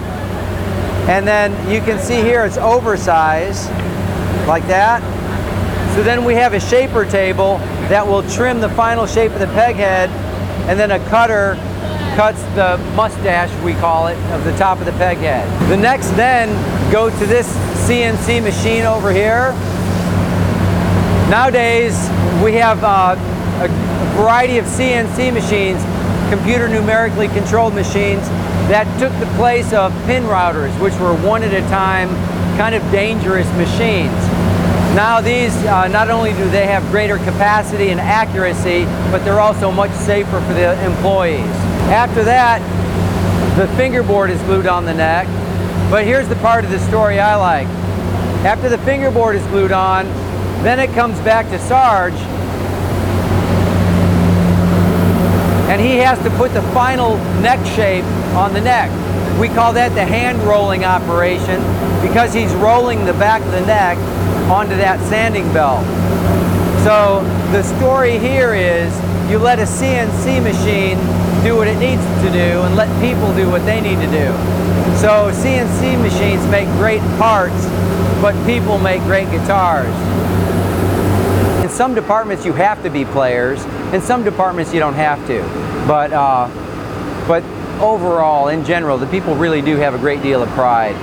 and 1.09 1.27
then 1.27 1.51
you 1.67 1.81
can 1.81 1.97
see 1.97 2.21
here 2.21 2.45
it's 2.45 2.57
oversized 2.57 3.67
like 4.47 4.65
that. 4.67 5.01
So 5.95 6.03
then 6.03 6.23
we 6.23 6.35
have 6.35 6.53
a 6.53 6.59
shaper 6.59 7.03
table 7.03 7.57
that 7.89 8.05
will 8.05 8.21
trim 8.29 8.61
the 8.61 8.69
final 8.69 9.07
shape 9.07 9.31
of 9.31 9.39
the 9.39 9.47
peg 9.47 9.75
head 9.75 10.11
and 10.69 10.79
then 10.79 10.91
a 10.91 10.99
cutter 11.09 11.55
cuts 12.15 12.43
the 12.53 12.77
mustache, 12.95 13.49
we 13.63 13.73
call 13.73 14.05
it, 14.05 14.17
of 14.33 14.43
the 14.43 14.55
top 14.57 14.79
of 14.79 14.85
the 14.85 14.91
peg 14.93 15.17
head. 15.17 15.49
The 15.67 15.77
next 15.77 16.11
then 16.11 16.49
go 16.91 17.09
to 17.09 17.25
this 17.25 17.47
CNC 17.89 18.43
machine 18.43 18.83
over 18.83 19.11
here. 19.11 19.51
Nowadays, 21.27 21.93
we 22.43 22.53
have 22.53 22.83
uh, 22.83 23.15
a 23.63 24.15
variety 24.15 24.59
of 24.59 24.65
CNC 24.65 25.33
machines, 25.33 25.81
computer 26.29 26.67
numerically 26.67 27.29
controlled 27.29 27.73
machines, 27.73 28.27
that 28.69 28.85
took 28.99 29.11
the 29.19 29.25
place 29.35 29.73
of 29.73 29.91
pin 30.05 30.23
routers, 30.25 30.69
which 30.79 30.93
were 30.99 31.15
one 31.27 31.41
at 31.41 31.53
a 31.53 31.61
time, 31.69 32.07
kind 32.55 32.75
of 32.75 32.83
dangerous 32.91 33.47
machines. 33.53 34.13
Now 34.93 35.21
these, 35.21 35.55
uh, 35.65 35.87
not 35.87 36.11
only 36.11 36.33
do 36.33 36.47
they 36.51 36.67
have 36.67 36.83
greater 36.91 37.17
capacity 37.17 37.89
and 37.89 37.99
accuracy, 37.99 38.85
but 39.09 39.25
they're 39.25 39.39
also 39.39 39.71
much 39.71 39.89
safer 39.91 40.39
for 40.41 40.53
the 40.53 40.79
employees. 40.85 41.49
After 41.89 42.23
that, 42.23 42.61
the 43.57 43.67
fingerboard 43.75 44.29
is 44.29 44.39
glued 44.43 44.67
on 44.67 44.85
the 44.85 44.93
neck, 44.93 45.25
but 45.89 46.05
here's 46.05 46.27
the 46.27 46.35
part 46.35 46.63
of 46.63 46.69
the 46.69 46.79
story 46.79 47.19
I 47.19 47.35
like. 47.37 47.67
After 48.45 48.69
the 48.69 48.77
fingerboard 48.79 49.35
is 49.35 49.45
glued 49.47 49.71
on, 49.71 50.05
then 50.63 50.79
it 50.79 50.93
comes 50.93 51.19
back 51.21 51.49
to 51.49 51.57
Sarge, 51.57 52.13
and 55.71 55.81
he 55.81 55.97
has 55.97 56.19
to 56.19 56.29
put 56.37 56.53
the 56.53 56.61
final 56.73 57.17
neck 57.41 57.65
shape 57.75 58.05
on 58.35 58.53
the 58.53 58.61
neck. 58.61 58.89
We 59.39 59.47
call 59.47 59.73
that 59.73 59.95
the 59.95 60.05
hand 60.05 60.39
rolling 60.43 60.83
operation 60.83 61.61
because 62.01 62.33
he's 62.33 62.53
rolling 62.55 63.05
the 63.05 63.13
back 63.13 63.41
of 63.41 63.51
the 63.51 63.65
neck 63.65 63.97
onto 64.49 64.75
that 64.77 64.99
sanding 65.09 65.51
belt. 65.53 65.85
So 66.83 67.21
the 67.51 67.63
story 67.63 68.17
here 68.17 68.53
is 68.53 68.93
you 69.29 69.37
let 69.37 69.59
a 69.59 69.63
CNC 69.63 70.41
machine 70.41 70.97
do 71.43 71.55
what 71.55 71.67
it 71.67 71.77
needs 71.77 72.03
to 72.23 72.29
do 72.31 72.63
and 72.63 72.75
let 72.75 72.89
people 73.01 73.33
do 73.35 73.49
what 73.49 73.65
they 73.65 73.79
need 73.79 73.95
to 73.95 74.11
do. 74.11 74.27
So 74.99 75.31
CNC 75.31 76.01
machines 76.01 76.45
make 76.47 76.67
great 76.79 77.01
parts, 77.17 77.65
but 78.21 78.33
people 78.45 78.77
make 78.79 79.01
great 79.03 79.29
guitars. 79.31 79.93
In 81.63 81.69
some 81.69 81.95
departments 81.95 82.45
you 82.45 82.53
have 82.53 82.81
to 82.83 82.89
be 82.89 83.05
players, 83.05 83.63
in 83.93 84.01
some 84.01 84.23
departments 84.23 84.73
you 84.73 84.79
don't 84.79 84.95
have 84.95 85.25
to. 85.27 85.41
But, 85.87 86.11
uh, 86.11 86.47
but 87.27 87.43
overall, 87.79 88.49
in 88.49 88.63
general, 88.65 88.97
the 88.97 89.07
people 89.07 89.35
really 89.35 89.61
do 89.61 89.75
have 89.77 89.93
a 89.93 89.97
great 89.97 90.21
deal 90.21 90.41
of 90.41 90.49
pride. 90.49 90.95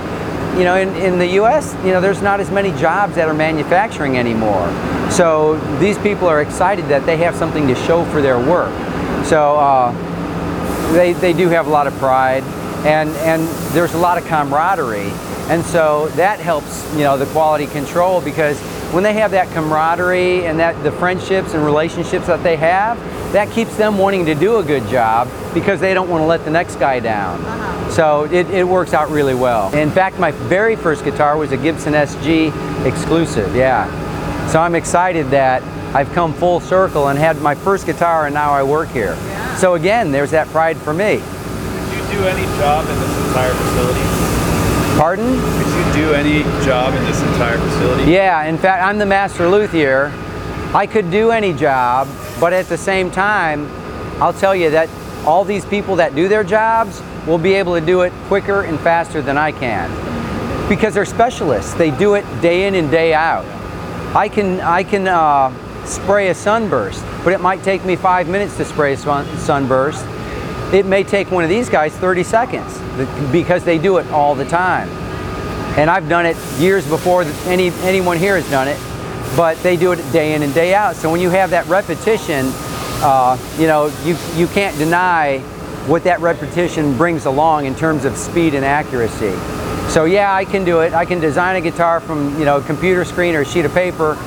You 0.57 0.63
know, 0.63 0.75
in, 0.75 0.89
in 0.95 1.19
the 1.19 1.27
U.S., 1.33 1.75
you 1.83 1.91
know, 1.91 2.01
there's 2.01 2.21
not 2.21 2.39
as 2.39 2.49
many 2.49 2.71
jobs 2.79 3.15
that 3.15 3.27
are 3.27 3.33
manufacturing 3.33 4.17
anymore. 4.17 4.67
So 5.11 5.59
these 5.79 5.97
people 5.99 6.27
are 6.27 6.41
excited 6.41 6.85
that 6.85 7.05
they 7.05 7.17
have 7.17 7.35
something 7.35 7.67
to 7.67 7.75
show 7.75 8.05
for 8.05 8.21
their 8.21 8.39
work. 8.39 8.73
So 9.23 9.57
uh, 9.57 9.91
they, 10.93 11.13
they 11.13 11.33
do 11.33 11.49
have 11.49 11.67
a 11.67 11.69
lot 11.69 11.85
of 11.85 11.93
pride, 11.97 12.43
and, 12.85 13.09
and 13.17 13.47
there's 13.73 13.93
a 13.93 13.99
lot 13.99 14.17
of 14.17 14.25
camaraderie. 14.25 15.11
And 15.49 15.63
so 15.63 16.09
that 16.09 16.39
helps, 16.39 16.91
you 16.93 17.01
know, 17.01 17.17
the 17.17 17.25
quality 17.27 17.67
control 17.67 18.19
because 18.19 18.59
when 18.91 19.03
they 19.03 19.13
have 19.13 19.31
that 19.31 19.49
camaraderie 19.53 20.45
and 20.45 20.59
that 20.59 20.81
the 20.83 20.91
friendships 20.91 21.53
and 21.53 21.63
relationships 21.63 22.27
that 22.27 22.43
they 22.43 22.55
have, 22.57 22.97
that 23.33 23.51
keeps 23.51 23.75
them 23.75 23.97
wanting 23.97 24.25
to 24.25 24.35
do 24.35 24.57
a 24.57 24.63
good 24.63 24.87
job 24.87 25.29
because 25.53 25.79
they 25.79 25.93
don't 25.93 26.09
want 26.09 26.21
to 26.21 26.25
let 26.25 26.45
the 26.45 26.51
next 26.51 26.77
guy 26.77 26.99
down. 26.99 27.39
Uh-huh. 27.41 27.91
So 27.91 28.23
it, 28.25 28.49
it 28.49 28.67
works 28.67 28.93
out 28.93 29.09
really 29.09 29.35
well. 29.35 29.73
In 29.75 29.91
fact, 29.91 30.19
my 30.19 30.31
very 30.31 30.75
first 30.75 31.03
guitar 31.03 31.37
was 31.37 31.51
a 31.51 31.57
Gibson 31.57 31.93
SG 31.93 32.85
exclusive, 32.85 33.55
yeah. 33.55 33.87
So 34.49 34.59
I'm 34.59 34.75
excited 34.75 35.27
that 35.31 35.61
I've 35.95 36.11
come 36.13 36.33
full 36.33 36.59
circle 36.59 37.09
and 37.09 37.19
had 37.19 37.41
my 37.41 37.55
first 37.55 37.85
guitar 37.85 38.25
and 38.25 38.33
now 38.33 38.51
I 38.51 38.63
work 38.63 38.89
here. 38.89 39.15
Yeah. 39.15 39.55
So 39.57 39.73
again, 39.75 40.11
there's 40.11 40.31
that 40.31 40.47
pride 40.47 40.77
for 40.77 40.93
me. 40.93 41.15
Did 41.15 41.93
you 41.93 42.19
do 42.19 42.27
any 42.27 42.45
job 42.57 42.87
in 42.87 42.99
this 42.99 43.27
entire 43.27 43.53
facility? 43.53 44.17
Pardon? 44.97 45.33
Did 45.33 45.87
you 45.87 45.93
do 45.93 46.13
any 46.13 46.43
job 46.65 46.93
in 46.93 47.03
this 47.05 47.21
entire 47.21 47.57
facility? 47.57 48.11
Yeah, 48.11 48.43
in 48.45 48.57
fact, 48.57 48.83
I'm 48.83 48.97
the 48.97 49.05
master 49.05 49.47
luthier. 49.47 50.11
I 50.73 50.85
could 50.85 51.09
do 51.11 51.31
any 51.31 51.53
job, 51.53 52.07
but 52.39 52.53
at 52.53 52.65
the 52.67 52.77
same 52.77 53.09
time, 53.09 53.67
I'll 54.21 54.33
tell 54.33 54.55
you 54.55 54.69
that 54.71 54.89
all 55.25 55.43
these 55.43 55.65
people 55.65 55.95
that 55.97 56.15
do 56.15 56.27
their 56.27 56.43
jobs 56.43 57.01
will 57.25 57.37
be 57.37 57.53
able 57.53 57.79
to 57.79 57.85
do 57.85 58.01
it 58.01 58.13
quicker 58.27 58.61
and 58.61 58.79
faster 58.79 59.21
than 59.21 59.37
I 59.37 59.51
can 59.51 59.89
because 60.69 60.93
they're 60.93 61.05
specialists. 61.05 61.73
They 61.73 61.91
do 61.91 62.15
it 62.15 62.25
day 62.41 62.67
in 62.67 62.75
and 62.75 62.91
day 62.91 63.13
out. 63.13 63.45
I 64.15 64.29
can 64.29 64.59
I 64.61 64.83
can 64.83 65.07
uh, 65.07 65.53
spray 65.85 66.29
a 66.29 66.35
sunburst, 66.35 67.03
but 67.23 67.33
it 67.33 67.41
might 67.41 67.63
take 67.63 67.85
me 67.85 67.95
five 67.95 68.27
minutes 68.27 68.57
to 68.57 68.65
spray 68.65 68.93
a 68.93 68.97
sunburst. 68.97 70.05
It 70.73 70.85
may 70.85 71.03
take 71.03 71.31
one 71.31 71.43
of 71.43 71.49
these 71.49 71.69
guys 71.69 71.93
30 71.95 72.23
seconds 72.23 72.77
because 73.31 73.63
they 73.63 73.77
do 73.77 73.97
it 73.97 74.07
all 74.07 74.35
the 74.35 74.45
time. 74.45 74.89
And 75.77 75.89
I've 75.89 76.09
done 76.09 76.25
it 76.25 76.35
years 76.57 76.87
before 76.87 77.23
any 77.45 77.69
anyone 77.83 78.17
here 78.17 78.35
has 78.35 78.49
done 78.49 78.67
it, 78.67 78.79
but 79.35 79.57
they 79.63 79.75
do 79.77 79.91
it 79.91 80.11
day 80.11 80.33
in 80.33 80.43
and 80.43 80.53
day 80.53 80.73
out. 80.73 80.95
So 80.95 81.11
when 81.11 81.21
you 81.21 81.29
have 81.29 81.49
that 81.49 81.67
repetition, 81.67 82.51
uh, 83.01 83.37
you 83.59 83.67
know 83.67 83.87
you 84.03 84.15
you 84.35 84.47
can't 84.47 84.77
deny 84.77 85.39
what 85.87 86.03
that 86.03 86.19
repetition 86.19 86.97
brings 86.97 87.25
along 87.25 87.65
in 87.65 87.75
terms 87.75 88.05
of 88.05 88.17
speed 88.17 88.53
and 88.53 88.65
accuracy. 88.65 89.33
So 89.89 90.05
yeah, 90.05 90.33
I 90.33 90.45
can 90.45 90.65
do 90.65 90.81
it. 90.81 90.93
I 90.93 91.05
can 91.05 91.19
design 91.19 91.55
a 91.55 91.61
guitar 91.61 91.99
from 91.99 92.37
you 92.37 92.45
know 92.45 92.57
a 92.57 92.63
computer 92.63 93.05
screen 93.05 93.35
or 93.35 93.41
a 93.41 93.45
sheet 93.45 93.65
of 93.65 93.73
paper, 93.73 94.17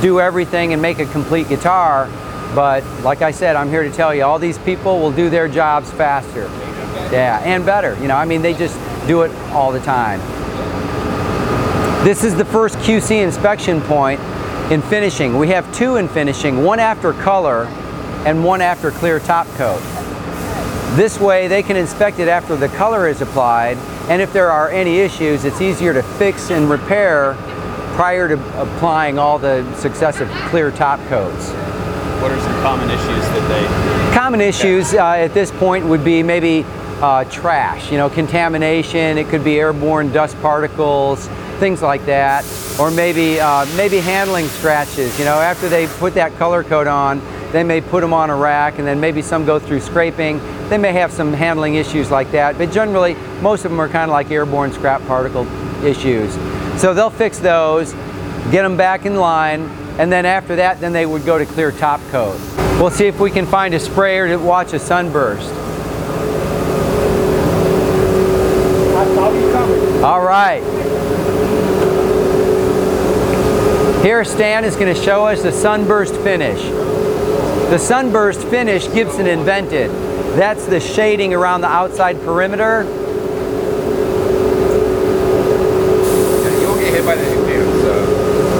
do 0.00 0.20
everything 0.20 0.72
and 0.72 0.80
make 0.80 0.98
a 0.98 1.06
complete 1.06 1.48
guitar. 1.48 2.08
But 2.54 2.84
like 3.02 3.22
I 3.22 3.30
said, 3.30 3.56
I'm 3.56 3.68
here 3.68 3.82
to 3.82 3.90
tell 3.90 4.14
you, 4.14 4.24
all 4.24 4.38
these 4.38 4.58
people 4.58 5.00
will 5.00 5.12
do 5.12 5.30
their 5.30 5.48
jobs 5.48 5.90
faster. 5.92 6.44
Yeah, 7.10 7.40
and 7.44 7.64
better. 7.64 7.96
You 8.00 8.08
know, 8.08 8.16
I 8.16 8.24
mean, 8.24 8.42
they 8.42 8.54
just 8.54 8.78
do 9.06 9.22
it 9.22 9.30
all 9.52 9.72
the 9.72 9.80
time. 9.80 10.20
This 12.04 12.24
is 12.24 12.34
the 12.34 12.44
first 12.44 12.76
QC 12.78 13.22
inspection 13.22 13.80
point 13.82 14.20
in 14.70 14.82
finishing. 14.82 15.36
We 15.36 15.48
have 15.48 15.72
two 15.74 15.96
in 15.96 16.08
finishing, 16.08 16.62
one 16.62 16.78
after 16.78 17.12
color 17.12 17.64
and 18.26 18.44
one 18.44 18.60
after 18.60 18.90
clear 18.90 19.18
top 19.18 19.46
coat. 19.56 19.80
This 20.96 21.18
way 21.18 21.48
they 21.48 21.62
can 21.62 21.76
inspect 21.76 22.18
it 22.18 22.28
after 22.28 22.54
the 22.56 22.68
color 22.68 23.08
is 23.08 23.22
applied 23.22 23.78
and 24.08 24.20
if 24.20 24.32
there 24.32 24.50
are 24.50 24.68
any 24.68 24.98
issues 24.98 25.44
it's 25.44 25.60
easier 25.60 25.94
to 25.94 26.02
fix 26.02 26.50
and 26.50 26.68
repair 26.68 27.34
prior 27.94 28.28
to 28.28 28.62
applying 28.62 29.18
all 29.18 29.38
the 29.38 29.64
successive 29.74 30.28
clear 30.48 30.70
top 30.70 31.00
coats. 31.08 31.50
What 32.20 32.30
are 32.30 32.40
some 32.40 32.62
common 32.62 32.88
issues 32.90 33.00
that 33.06 33.48
they... 33.48 34.14
Common 34.14 34.40
issues 34.40 34.94
uh, 34.94 35.12
at 35.12 35.34
this 35.34 35.50
point 35.50 35.84
would 35.86 36.04
be 36.04 36.22
maybe 36.22 36.64
uh, 37.00 37.24
trash, 37.24 37.90
you 37.90 37.98
know, 37.98 38.08
contamination, 38.08 39.18
it 39.18 39.28
could 39.28 39.42
be 39.42 39.58
airborne 39.58 40.12
dust 40.12 40.40
particles, 40.40 41.28
things 41.58 41.82
like 41.82 42.04
that, 42.06 42.44
or 42.78 42.90
maybe, 42.90 43.40
uh, 43.40 43.66
maybe 43.76 43.98
handling 43.98 44.46
scratches, 44.46 45.18
you 45.18 45.24
know, 45.24 45.38
after 45.38 45.68
they 45.68 45.86
put 45.86 46.14
that 46.14 46.36
color 46.38 46.64
coat 46.64 46.86
on, 46.86 47.20
they 47.52 47.62
may 47.62 47.80
put 47.80 48.00
them 48.00 48.14
on 48.14 48.30
a 48.30 48.36
rack 48.36 48.78
and 48.78 48.86
then 48.86 48.98
maybe 48.98 49.20
some 49.22 49.44
go 49.44 49.58
through 49.58 49.80
scraping. 49.80 50.40
They 50.68 50.78
may 50.78 50.92
have 50.92 51.12
some 51.12 51.32
handling 51.32 51.74
issues 51.74 52.10
like 52.10 52.30
that, 52.32 52.56
but 52.56 52.72
generally 52.72 53.14
most 53.42 53.64
of 53.64 53.70
them 53.70 53.80
are 53.80 53.88
kind 53.88 54.10
of 54.10 54.14
like 54.14 54.30
airborne 54.30 54.72
scrap 54.72 55.02
particle 55.06 55.46
issues. 55.84 56.32
So 56.80 56.94
they'll 56.94 57.10
fix 57.10 57.38
those, 57.38 57.92
get 58.50 58.62
them 58.62 58.76
back 58.76 59.04
in 59.04 59.16
line, 59.16 59.62
and 59.98 60.10
then 60.10 60.24
after 60.24 60.56
that, 60.56 60.80
then 60.80 60.92
they 60.92 61.04
would 61.04 61.26
go 61.26 61.36
to 61.36 61.44
clear 61.44 61.70
top 61.70 62.00
coat. 62.10 62.40
We'll 62.80 62.90
see 62.90 63.06
if 63.06 63.20
we 63.20 63.30
can 63.30 63.44
find 63.46 63.74
a 63.74 63.78
sprayer 63.78 64.26
to 64.28 64.36
watch 64.36 64.72
a 64.72 64.78
sunburst. 64.78 65.52
All 70.02 70.22
right. 70.22 70.62
Here 74.02 74.24
Stan 74.24 74.64
is 74.64 74.74
going 74.74 74.92
to 74.92 75.00
show 75.00 75.26
us 75.26 75.42
the 75.42 75.52
sunburst 75.52 76.16
finish. 76.16 76.60
The 76.60 77.78
sunburst 77.78 78.42
finish 78.48 78.92
Gibson 78.92 79.26
invented. 79.26 79.90
That's 80.36 80.66
the 80.66 80.80
shading 80.80 81.32
around 81.34 81.60
the 81.60 81.68
outside 81.68 82.20
perimeter. 82.22 82.82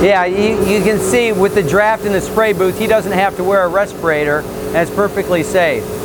Yeah, 0.02 0.24
you, 0.24 0.64
you 0.66 0.82
can 0.82 0.98
see 0.98 1.32
with 1.32 1.54
the 1.54 1.62
draft 1.62 2.04
in 2.04 2.12
the 2.12 2.20
spray 2.20 2.52
booth, 2.52 2.78
he 2.78 2.86
doesn't 2.86 3.12
have 3.12 3.36
to 3.36 3.44
wear 3.44 3.62
a 3.64 3.68
respirator, 3.68 4.40
and 4.40 4.76
it's 4.76 4.90
perfectly 4.94 5.42
safe. 5.42 6.01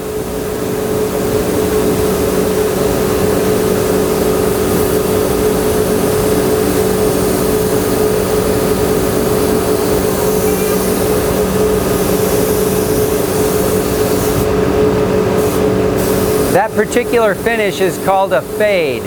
Particular 16.77 17.34
finish 17.34 17.81
is 17.81 17.98
called 18.05 18.31
a 18.34 18.41
fade. 18.43 19.01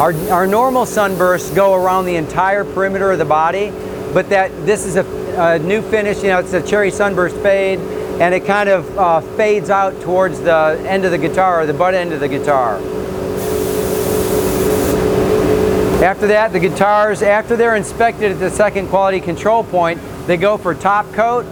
Our, 0.00 0.12
our 0.32 0.48
normal 0.48 0.84
sunbursts 0.84 1.48
go 1.54 1.72
around 1.72 2.06
the 2.06 2.16
entire 2.16 2.64
perimeter 2.64 3.12
of 3.12 3.18
the 3.18 3.24
body, 3.24 3.70
but 4.12 4.28
that 4.30 4.50
this 4.66 4.84
is 4.84 4.96
a, 4.96 5.04
a 5.40 5.60
new 5.60 5.80
finish, 5.80 6.24
you 6.24 6.30
know, 6.30 6.40
it's 6.40 6.52
a 6.54 6.60
cherry 6.60 6.90
sunburst 6.90 7.36
fade, 7.36 7.78
and 8.20 8.34
it 8.34 8.44
kind 8.44 8.68
of 8.68 8.98
uh, 8.98 9.20
fades 9.36 9.70
out 9.70 10.00
towards 10.00 10.40
the 10.40 10.84
end 10.88 11.04
of 11.04 11.12
the 11.12 11.18
guitar, 11.18 11.60
or 11.60 11.66
the 11.66 11.72
butt 11.72 11.94
end 11.94 12.12
of 12.12 12.18
the 12.18 12.26
guitar. 12.26 12.78
After 16.02 16.26
that, 16.26 16.52
the 16.52 16.58
guitars, 16.58 17.22
after 17.22 17.54
they're 17.54 17.76
inspected 17.76 18.32
at 18.32 18.40
the 18.40 18.50
second 18.50 18.88
quality 18.88 19.20
control 19.20 19.62
point, 19.62 20.00
they 20.26 20.36
go 20.36 20.56
for 20.56 20.74
top 20.74 21.12
coat. 21.12 21.46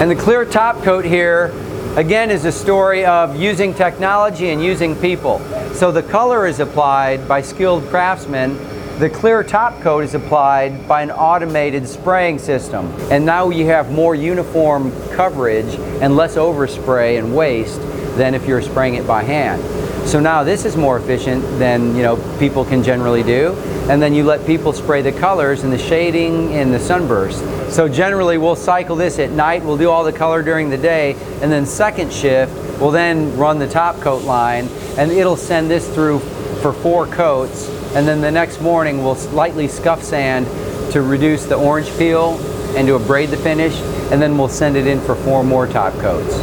And 0.00 0.08
the 0.08 0.14
clear 0.14 0.44
top 0.44 0.84
coat 0.84 1.04
here 1.04 1.52
again 1.96 2.30
is 2.30 2.44
a 2.44 2.52
story 2.52 3.06
of 3.06 3.36
using 3.40 3.72
technology 3.72 4.50
and 4.50 4.62
using 4.62 4.94
people. 4.96 5.40
So 5.72 5.90
the 5.90 6.02
color 6.02 6.46
is 6.46 6.60
applied 6.60 7.26
by 7.26 7.40
skilled 7.40 7.86
craftsmen. 7.88 8.56
The 8.98 9.08
clear 9.08 9.42
top 9.42 9.80
coat 9.80 10.04
is 10.04 10.14
applied 10.14 10.86
by 10.86 11.02
an 11.02 11.10
automated 11.10 11.88
spraying 11.88 12.38
system. 12.38 12.94
And 13.10 13.24
now 13.24 13.48
you 13.48 13.66
have 13.66 13.90
more 13.90 14.14
uniform 14.14 14.92
coverage 15.12 15.74
and 16.02 16.16
less 16.16 16.36
overspray 16.36 17.18
and 17.18 17.34
waste 17.34 17.80
than 18.16 18.34
if 18.34 18.46
you're 18.46 18.62
spraying 18.62 18.94
it 18.94 19.06
by 19.06 19.22
hand. 19.22 19.62
So 20.06 20.20
now 20.20 20.44
this 20.44 20.64
is 20.64 20.76
more 20.76 20.98
efficient 20.98 21.42
than 21.58 21.96
you 21.96 22.02
know 22.02 22.16
people 22.38 22.64
can 22.64 22.82
generally 22.82 23.22
do. 23.22 23.54
And 23.88 24.00
then 24.00 24.14
you 24.14 24.24
let 24.24 24.46
people 24.46 24.72
spray 24.72 25.00
the 25.00 25.12
colors 25.12 25.64
and 25.64 25.72
the 25.72 25.78
shading 25.78 26.52
and 26.52 26.72
the 26.72 26.78
sunburst. 26.78 27.42
So 27.68 27.88
generally 27.88 28.38
we'll 28.38 28.56
cycle 28.56 28.96
this 28.96 29.18
at 29.18 29.30
night, 29.30 29.64
we'll 29.64 29.76
do 29.76 29.90
all 29.90 30.04
the 30.04 30.12
color 30.12 30.42
during 30.42 30.70
the 30.70 30.78
day, 30.78 31.14
and 31.42 31.50
then 31.52 31.66
second 31.66 32.12
shift 32.12 32.52
we'll 32.80 32.90
then 32.90 33.36
run 33.36 33.58
the 33.58 33.68
top 33.68 34.00
coat 34.00 34.24
line 34.24 34.68
and 34.98 35.10
it'll 35.10 35.36
send 35.36 35.70
this 35.70 35.92
through 35.94 36.18
for 36.60 36.72
four 36.72 37.06
coats 37.06 37.68
and 37.94 38.06
then 38.06 38.20
the 38.20 38.30
next 38.30 38.60
morning 38.60 39.02
we'll 39.02 39.16
lightly 39.30 39.66
scuff 39.68 40.02
sand 40.02 40.46
to 40.92 41.02
reduce 41.02 41.44
the 41.46 41.54
orange 41.54 41.88
peel 41.96 42.38
and 42.76 42.86
to 42.86 42.94
abrade 42.94 43.30
the 43.30 43.36
finish 43.36 43.74
and 44.10 44.20
then 44.20 44.36
we'll 44.38 44.48
send 44.48 44.76
it 44.76 44.86
in 44.86 45.00
for 45.00 45.14
four 45.14 45.42
more 45.42 45.66
top 45.66 45.92
coats. 45.94 46.34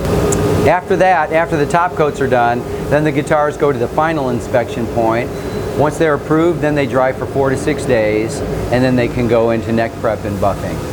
After 0.68 0.96
that, 0.98 1.32
after 1.32 1.58
the 1.58 1.66
top 1.66 1.94
coats 1.94 2.20
are 2.22 2.28
done, 2.28 2.60
then 2.90 3.04
the 3.04 3.12
guitars 3.12 3.58
go 3.58 3.72
to 3.72 3.78
the 3.78 3.88
final 3.88 4.30
inspection 4.30 4.86
point. 4.88 5.30
Once 5.78 5.98
they're 5.98 6.16
approved, 6.16 6.62
then 6.62 6.76
they 6.76 6.86
dry 6.86 7.12
for 7.12 7.26
four 7.26 7.50
to 7.50 7.58
six 7.58 7.86
days, 7.86 8.40
and 8.72 8.84
then 8.84 8.96
they 8.96 9.08
can 9.08 9.28
go 9.28 9.52
into 9.52 9.72
neck 9.72 9.92
prep 10.00 10.24
and 10.24 10.38
buffing. 10.38 10.93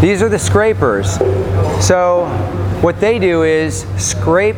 These 0.00 0.22
are 0.22 0.28
the 0.28 0.38
scrapers. 0.38 1.18
So 1.84 2.26
what 2.80 3.00
they 3.00 3.18
do 3.18 3.42
is 3.42 3.84
scrape 3.96 4.56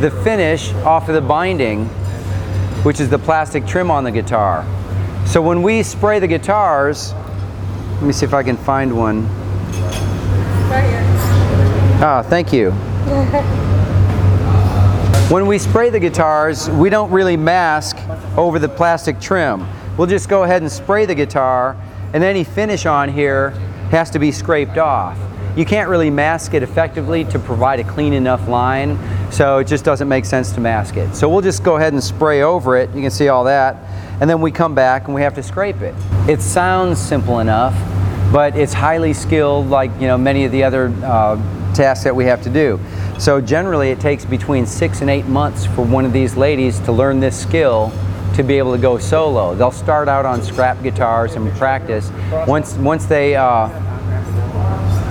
the 0.00 0.10
finish 0.24 0.72
off 0.84 1.08
of 1.08 1.14
the 1.14 1.20
binding, 1.20 1.84
which 2.84 2.98
is 2.98 3.08
the 3.08 3.18
plastic 3.18 3.66
trim 3.66 3.90
on 3.90 4.02
the 4.02 4.10
guitar. 4.10 4.66
So 5.26 5.40
when 5.40 5.62
we 5.62 5.84
spray 5.84 6.18
the 6.18 6.26
guitars, 6.26 7.12
let 7.12 8.02
me 8.02 8.12
see 8.12 8.26
if 8.26 8.34
I 8.34 8.42
can 8.42 8.56
find 8.56 8.96
one. 8.96 9.26
Ah, 12.02 12.24
thank 12.26 12.52
you. 12.52 12.70
when 15.30 15.46
we 15.46 15.58
spray 15.58 15.90
the 15.90 16.00
guitars, 16.00 16.68
we 16.70 16.90
don't 16.90 17.12
really 17.12 17.36
mask 17.36 17.96
over 18.36 18.58
the 18.58 18.68
plastic 18.68 19.20
trim. 19.20 19.64
We'll 19.96 20.08
just 20.08 20.28
go 20.28 20.42
ahead 20.42 20.62
and 20.62 20.72
spray 20.72 21.06
the 21.06 21.14
guitar, 21.14 21.76
and 22.12 22.24
any 22.24 22.44
finish 22.44 22.86
on 22.86 23.08
here 23.08 23.50
has 23.90 24.10
to 24.10 24.18
be 24.18 24.32
scraped 24.32 24.78
off. 24.78 25.18
You 25.56 25.64
can't 25.64 25.88
really 25.88 26.10
mask 26.10 26.54
it 26.54 26.62
effectively 26.62 27.24
to 27.24 27.38
provide 27.38 27.80
a 27.80 27.84
clean 27.84 28.12
enough 28.12 28.46
line, 28.48 28.98
so 29.32 29.58
it 29.58 29.66
just 29.66 29.84
doesn't 29.84 30.08
make 30.08 30.24
sense 30.24 30.52
to 30.52 30.60
mask 30.60 30.96
it. 30.96 31.14
So 31.14 31.28
we'll 31.28 31.40
just 31.40 31.64
go 31.64 31.76
ahead 31.76 31.92
and 31.92 32.02
spray 32.02 32.42
over 32.42 32.76
it. 32.76 32.88
You 32.94 33.02
can 33.02 33.10
see 33.10 33.28
all 33.28 33.44
that. 33.44 33.76
And 34.20 34.30
then 34.30 34.40
we 34.40 34.52
come 34.52 34.74
back 34.74 35.06
and 35.06 35.14
we 35.14 35.22
have 35.22 35.34
to 35.34 35.42
scrape 35.42 35.80
it. 35.80 35.94
It 36.28 36.40
sounds 36.40 37.00
simple 37.00 37.40
enough, 37.40 37.74
but 38.32 38.54
it's 38.56 38.72
highly 38.72 39.12
skilled 39.12 39.68
like 39.68 39.90
you 39.94 40.06
know 40.06 40.18
many 40.18 40.44
of 40.44 40.52
the 40.52 40.62
other 40.62 40.88
uh, 41.02 41.36
tasks 41.74 42.04
that 42.04 42.14
we 42.14 42.24
have 42.26 42.42
to 42.42 42.50
do. 42.50 42.78
So 43.18 43.40
generally 43.40 43.90
it 43.90 43.98
takes 44.00 44.24
between 44.24 44.66
six 44.66 45.00
and 45.00 45.10
eight 45.10 45.26
months 45.26 45.66
for 45.66 45.84
one 45.84 46.04
of 46.04 46.12
these 46.12 46.36
ladies 46.36 46.78
to 46.80 46.92
learn 46.92 47.20
this 47.20 47.40
skill 47.40 47.92
to 48.40 48.46
be 48.48 48.58
able 48.58 48.72
to 48.72 48.80
go 48.80 48.98
solo. 48.98 49.54
They'll 49.54 49.70
start 49.70 50.08
out 50.08 50.24
on 50.24 50.42
scrap 50.42 50.82
guitars 50.82 51.34
and 51.34 51.52
practice. 51.52 52.10
Once, 52.46 52.74
once 52.76 53.04
they 53.04 53.36
uh, 53.36 53.68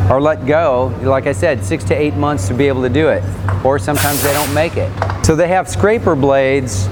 are 0.10 0.20
let 0.20 0.46
go, 0.46 0.94
like 1.04 1.28
I 1.28 1.34
said, 1.34 1.64
six 1.64 1.84
to 1.86 1.96
eight 1.96 2.16
months 2.16 2.48
to 2.48 2.54
be 2.54 2.68
able 2.68 2.82
to 2.82 2.90
do 2.90 3.10
it. 3.10 3.24
Or 3.64 3.78
sometimes 3.78 4.24
they 4.24 4.34
don't 4.34 4.54
make 4.54 4.78
it. 4.78 4.92
So 5.24 5.36
they 5.36 5.48
have 5.50 5.70
scraper 5.70 6.16
blades 6.16 6.88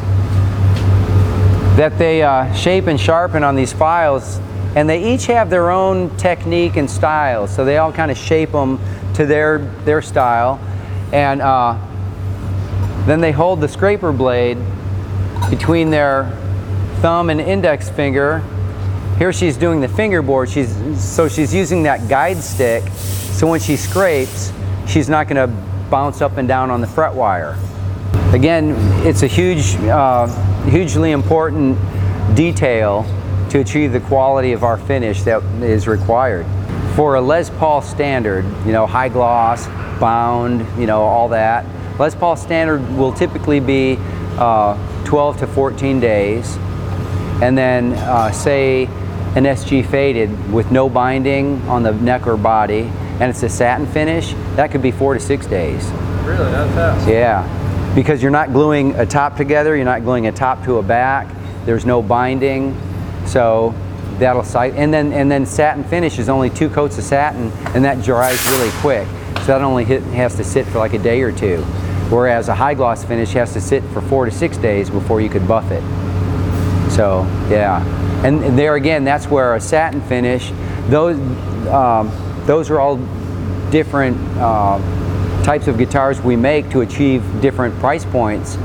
that 1.76 1.98
they 1.98 2.22
uh, 2.22 2.54
shape 2.54 2.88
and 2.88 3.00
sharpen 3.00 3.44
on 3.44 3.56
these 3.56 3.74
files 3.74 4.40
and 4.76 4.88
they 4.88 5.14
each 5.14 5.26
have 5.28 5.50
their 5.50 5.72
own 5.72 6.16
technique 6.18 6.76
and 6.76 6.90
style 6.90 7.48
so 7.48 7.64
they 7.64 7.78
all 7.78 7.92
kind 7.92 8.10
of 8.10 8.18
shape 8.18 8.52
them 8.52 8.80
to 9.14 9.28
their 9.28 9.60
their 9.86 10.02
style 10.02 10.60
and 11.14 11.40
uh, 11.40 11.78
then 13.06 13.22
they 13.22 13.32
hold 13.32 13.62
the 13.62 13.68
scraper 13.68 14.12
blade 14.12 14.58
between 15.50 15.90
their 15.90 16.32
thumb 17.02 17.30
and 17.30 17.40
index 17.40 17.90
finger. 17.90 18.44
Here 19.18 19.34
she's 19.34 19.58
doing 19.58 19.82
the 19.82 19.88
fingerboard. 19.88 20.50
She's 20.50 20.70
so 21.02 21.28
she's 21.28 21.54
using 21.54 21.84
that 21.84 22.08
guide 22.10 22.38
stick. 22.38 22.84
So 22.94 23.48
when 23.48 23.60
she 23.60 23.76
scrapes 23.76 24.52
she's 24.88 25.10
not 25.10 25.28
going 25.28 25.50
to 25.50 25.54
bounce 25.90 26.22
up 26.22 26.38
and 26.38 26.48
down 26.48 26.72
on 26.72 26.82
the 26.82 26.88
fret 26.88 27.14
wire. 27.14 27.58
Again 28.34 28.76
it's 29.06 29.24
a 29.24 29.28
huge 29.28 29.76
uh, 29.76 30.28
hugely 30.66 31.12
important 31.12 31.78
detail 32.36 33.06
to 33.50 33.60
achieve 33.60 33.94
the 33.94 34.00
quality 34.02 34.52
of 34.52 34.64
our 34.64 34.78
finish 34.78 35.24
that 35.24 35.44
is 35.64 35.88
required. 35.88 36.46
For 36.96 37.16
a 37.16 37.22
Les 37.22 37.50
Paul 37.50 37.82
standard, 37.82 38.44
you 38.66 38.72
know, 38.72 38.86
high 38.86 39.10
gloss, 39.10 39.68
bound, 40.00 40.66
you 40.80 40.88
know, 40.88 41.02
all 41.02 41.30
that, 41.30 41.66
Les 42.00 42.14
Paul 42.14 42.36
standard 42.36 42.82
will 42.98 43.14
typically 43.14 43.60
be 43.60 43.98
uh, 44.38 44.76
12 45.08 45.38
to 45.38 45.48
14 45.48 46.02
days. 46.02 46.58
And 47.42 47.58
then, 47.58 47.94
uh, 47.94 48.30
say, 48.32 48.88
an 49.36 49.46
SG 49.46 49.86
faded 49.86 50.52
with 50.52 50.70
no 50.70 50.90
binding 50.90 51.62
on 51.70 51.82
the 51.82 51.94
neck 51.94 52.28
or 52.28 52.36
body, 52.36 52.92
and 53.20 53.24
it's 53.24 53.42
a 53.42 53.48
satin 53.48 53.88
finish, 53.88 54.34
that 54.58 54.70
could 54.70 54.82
be 54.82 54.92
four 54.92 55.14
to 55.14 55.20
six 55.20 55.46
days. 55.46 55.86
Really? 56.26 56.52
That 56.52 56.74
fast? 56.76 57.08
Yeah, 57.08 57.94
because 57.96 58.22
you're 58.22 58.32
not 58.32 58.52
gluing 58.52 58.96
a 58.96 59.06
top 59.06 59.38
together, 59.38 59.78
you're 59.78 59.86
not 59.86 60.04
gluing 60.04 60.28
a 60.28 60.32
top 60.32 60.64
to 60.66 60.78
a 60.78 60.84
back, 60.84 61.34
there's 61.66 61.86
no 61.86 62.02
binding, 62.02 62.76
so 63.26 63.74
that'll 64.18 64.44
site. 64.44 64.74
And 64.74 64.94
then 64.94 65.14
and 65.14 65.32
then 65.32 65.46
satin 65.46 65.86
finish 65.86 66.20
is 66.20 66.28
only 66.28 66.50
two 66.50 66.70
coats 66.70 66.98
of 66.98 67.06
satin, 67.06 67.52
and 67.76 67.86
that 67.86 68.04
dries 68.04 68.46
really 68.48 68.72
quick. 68.82 69.08
So 69.42 69.46
that 69.48 69.62
only 69.62 69.86
hit, 69.86 70.02
has 70.04 70.36
to 70.36 70.44
sit 70.44 70.66
for 70.66 70.80
like 70.80 70.94
a 70.94 71.00
day 71.00 71.22
or 71.22 71.32
two. 71.32 71.64
Whereas 72.10 72.48
a 72.48 72.56
high 72.56 72.74
gloss 72.74 73.04
finish 73.04 73.34
has 73.34 73.54
to 73.54 73.62
sit 73.62 73.84
for 73.86 74.02
four 74.02 74.26
to 74.26 74.32
six 74.32 74.58
days 74.58 74.90
before 74.90 75.20
you 75.22 75.30
could 75.30 75.48
buff 75.48 75.72
it. 75.72 75.84
So 76.92 77.24
yeah, 77.50 77.84
and, 78.26 78.58
there 78.58 78.76
again, 78.76 79.04
that's 79.04 79.28
where 79.28 79.56
a 79.56 79.62
satin 79.62 80.02
finish, 80.02 80.52
those 80.88 81.18
um, 81.68 82.12
those 82.46 82.70
are 82.70 82.80
all 82.80 82.98
different 83.72 84.18
uh, 84.38 84.80
types 85.44 85.68
of 85.68 85.78
guitars 85.78 86.22
we 86.22 86.36
make 86.36 86.70
to 86.72 86.82
achieve 86.82 87.24
different 87.42 87.78
price 87.80 88.06
points 88.06 88.58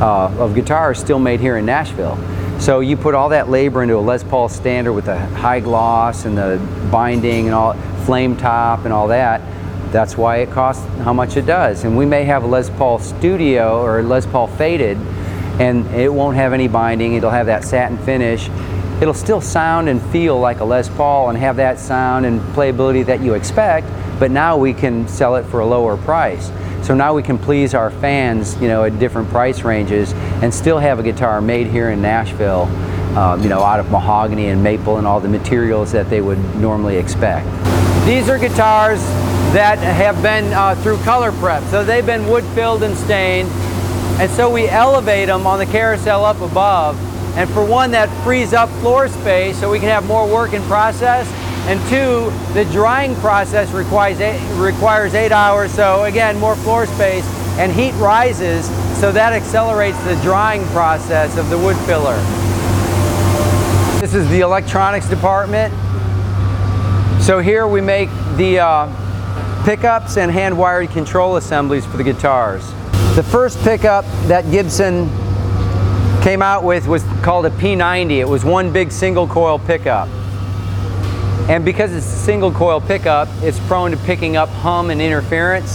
uh, 0.00 0.34
of 0.38 0.54
guitars 0.54 0.98
still 0.98 1.18
made 1.18 1.40
here 1.40 1.56
in 1.56 1.64
Nashville. 1.64 2.18
So 2.60 2.80
you 2.80 2.96
put 2.96 3.14
all 3.14 3.28
that 3.28 3.48
labor 3.48 3.84
into 3.84 3.96
a 3.96 4.00
Les 4.00 4.24
Paul 4.24 4.48
standard 4.48 4.92
with 4.92 5.04
the 5.04 5.16
high 5.16 5.60
gloss 5.60 6.24
and 6.24 6.36
the 6.36 6.60
binding 6.90 7.46
and 7.46 7.54
all 7.54 7.74
flame 8.04 8.36
top 8.36 8.84
and 8.84 8.92
all 8.92 9.08
that. 9.08 9.40
That's 9.90 10.16
why 10.16 10.38
it 10.38 10.50
costs 10.50 10.86
how 10.98 11.12
much 11.12 11.36
it 11.36 11.46
does. 11.46 11.84
And 11.84 11.96
we 11.96 12.06
may 12.06 12.24
have 12.24 12.42
a 12.42 12.46
Les 12.46 12.68
Paul 12.70 12.98
Studio 12.98 13.82
or 13.82 14.02
Les 14.02 14.26
Paul 14.26 14.46
Faded, 14.46 14.98
and 15.58 15.86
it 15.94 16.12
won't 16.12 16.36
have 16.36 16.52
any 16.52 16.68
binding. 16.68 17.14
It'll 17.14 17.30
have 17.30 17.46
that 17.46 17.64
satin 17.64 17.98
finish. 17.98 18.48
It'll 19.00 19.14
still 19.14 19.40
sound 19.40 19.88
and 19.88 20.02
feel 20.10 20.38
like 20.38 20.60
a 20.60 20.64
Les 20.64 20.88
Paul 20.88 21.30
and 21.30 21.38
have 21.38 21.56
that 21.56 21.78
sound 21.78 22.26
and 22.26 22.40
playability 22.54 23.06
that 23.06 23.20
you 23.20 23.34
expect, 23.34 23.86
but 24.18 24.30
now 24.30 24.56
we 24.56 24.74
can 24.74 25.06
sell 25.06 25.36
it 25.36 25.44
for 25.44 25.60
a 25.60 25.66
lower 25.66 25.96
price. 25.96 26.50
So 26.82 26.94
now 26.94 27.14
we 27.14 27.22
can 27.22 27.38
please 27.38 27.74
our 27.74 27.90
fans, 27.90 28.60
you 28.60 28.68
know, 28.68 28.84
at 28.84 28.98
different 28.98 29.28
price 29.28 29.62
ranges 29.62 30.12
and 30.42 30.52
still 30.52 30.78
have 30.78 30.98
a 30.98 31.02
guitar 31.02 31.40
made 31.40 31.68
here 31.68 31.90
in 31.90 32.02
Nashville, 32.02 32.62
um, 33.16 33.42
you 33.42 33.48
know, 33.48 33.60
out 33.60 33.78
of 33.78 33.90
mahogany 33.90 34.48
and 34.48 34.62
maple 34.62 34.96
and 34.96 35.06
all 35.06 35.20
the 35.20 35.28
materials 35.28 35.92
that 35.92 36.10
they 36.10 36.20
would 36.20 36.38
normally 36.56 36.96
expect. 36.96 37.46
These 38.08 38.30
are 38.30 38.38
guitars 38.38 39.02
that 39.52 39.76
have 39.76 40.22
been 40.22 40.50
uh, 40.54 40.74
through 40.76 40.96
color 41.02 41.30
prep. 41.30 41.62
So 41.64 41.84
they've 41.84 42.06
been 42.06 42.26
wood 42.26 42.42
filled 42.54 42.82
and 42.82 42.96
stained. 42.96 43.50
And 44.18 44.30
so 44.30 44.50
we 44.50 44.66
elevate 44.66 45.28
them 45.28 45.46
on 45.46 45.58
the 45.58 45.66
carousel 45.66 46.24
up 46.24 46.40
above. 46.40 46.96
And 47.36 47.50
for 47.50 47.62
one, 47.62 47.90
that 47.90 48.08
frees 48.24 48.54
up 48.54 48.70
floor 48.80 49.08
space 49.08 49.60
so 49.60 49.70
we 49.70 49.78
can 49.78 49.90
have 49.90 50.06
more 50.06 50.26
work 50.26 50.54
in 50.54 50.62
process. 50.62 51.30
And 51.68 51.78
two, 51.90 52.30
the 52.54 52.64
drying 52.72 53.14
process 53.16 53.72
requires 53.72 54.20
eight, 54.20 54.40
requires 54.58 55.12
eight 55.12 55.30
hours, 55.30 55.70
so 55.70 56.04
again, 56.04 56.38
more 56.38 56.56
floor 56.56 56.86
space, 56.86 57.26
and 57.58 57.70
heat 57.70 57.92
rises, 57.96 58.64
so 58.98 59.12
that 59.12 59.34
accelerates 59.34 60.02
the 60.04 60.14
drying 60.22 60.64
process 60.68 61.36
of 61.36 61.50
the 61.50 61.58
wood 61.58 61.76
filler. 61.84 62.16
This 64.00 64.14
is 64.14 64.26
the 64.30 64.40
electronics 64.40 65.06
department. 65.10 65.74
So 67.28 67.40
here 67.40 67.68
we 67.68 67.82
make 67.82 68.08
the 68.38 68.60
uh, 68.60 69.62
pickups 69.66 70.16
and 70.16 70.32
hand-wired 70.32 70.88
control 70.88 71.36
assemblies 71.36 71.84
for 71.84 71.98
the 71.98 72.02
guitars. 72.02 72.66
The 73.16 73.22
first 73.22 73.62
pickup 73.62 74.06
that 74.28 74.50
Gibson 74.50 75.10
came 76.22 76.40
out 76.40 76.64
with 76.64 76.86
was 76.86 77.02
called 77.22 77.44
a 77.44 77.50
P90. 77.50 78.12
It 78.12 78.26
was 78.26 78.46
one 78.46 78.72
big 78.72 78.90
single 78.90 79.28
coil 79.28 79.58
pickup. 79.58 80.08
And 81.50 81.66
because 81.66 81.92
it's 81.92 82.06
a 82.06 82.16
single 82.16 82.50
coil 82.50 82.80
pickup, 82.80 83.28
it's 83.42 83.60
prone 83.66 83.90
to 83.90 83.98
picking 83.98 84.38
up 84.38 84.48
hum 84.48 84.88
and 84.88 85.02
interference. 85.02 85.72